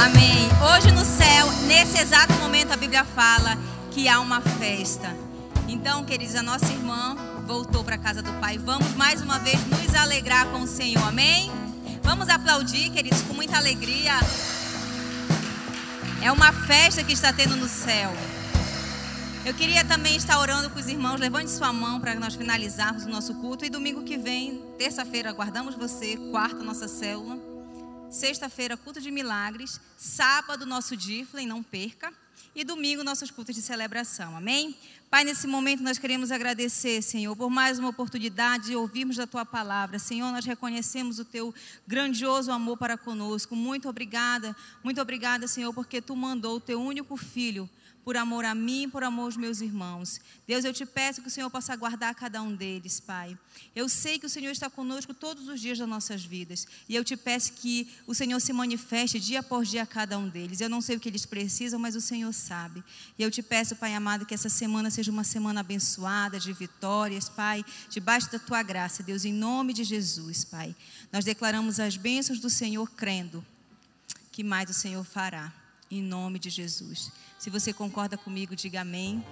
[0.05, 0.49] Amém.
[0.75, 3.57] Hoje no céu, nesse exato momento, a Bíblia fala
[3.93, 5.26] que há uma festa.
[5.69, 8.57] Então, queridos, a nossa irmã voltou para a casa do Pai.
[8.57, 11.51] Vamos mais uma vez nos alegrar com o Senhor, amém?
[12.03, 14.13] Vamos aplaudir, queridos, com muita alegria.
[16.23, 18.13] É uma festa que está tendo no céu.
[19.45, 21.19] Eu queria também estar orando com os irmãos.
[21.19, 23.65] Levante sua mão para nós finalizarmos o nosso culto.
[23.65, 26.17] E domingo que vem, terça-feira, aguardamos você.
[26.31, 27.37] Quarta, nossa célula.
[28.09, 29.81] Sexta-feira, culto de milagres.
[29.97, 32.13] Sábado, nosso Diflem, não perca.
[32.57, 34.35] E domingo, nossos cultos de celebração.
[34.35, 34.75] Amém?
[35.11, 39.45] Pai, nesse momento nós queremos agradecer, Senhor, por mais uma oportunidade de ouvirmos da tua
[39.45, 39.99] palavra.
[39.99, 41.55] Senhor, nós reconhecemos o teu
[41.87, 43.55] grandioso amor para conosco.
[43.55, 47.69] Muito obrigada, muito obrigada, Senhor, porque tu mandou o teu único filho
[48.07, 50.21] por amor a mim, por amor aos meus irmãos.
[50.47, 53.37] Deus, eu te peço que o Senhor possa guardar cada um deles, Pai.
[53.75, 56.69] Eu sei que o Senhor está conosco todos os dias das nossas vidas.
[56.89, 60.29] E eu te peço que o Senhor se manifeste dia após dia a cada um
[60.29, 60.61] deles.
[60.61, 62.85] Eu não sei o que eles precisam, mas o Senhor sabe.
[63.19, 67.29] E eu te peço, Pai amado, que essa semana seja uma semana abençoada, de vitórias,
[67.29, 70.77] Pai, debaixo da tua graça, Deus, em nome de Jesus, Pai.
[71.13, 73.45] Nós declaramos as bênçãos do Senhor crendo
[74.31, 75.53] que mais o Senhor fará,
[75.91, 77.11] em nome de Jesus.
[77.39, 79.25] Se você concorda comigo, diga amém.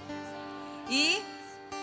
[0.91, 1.21] E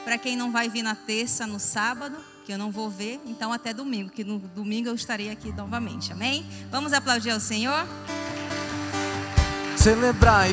[0.04, 3.52] para quem não vai vir na terça, no sábado, que eu não vou ver, então
[3.52, 6.12] até domingo, que no domingo eu estarei aqui novamente.
[6.12, 6.46] Amém?
[6.70, 7.88] Vamos aplaudir ao Senhor?
[9.78, 10.50] Celebrar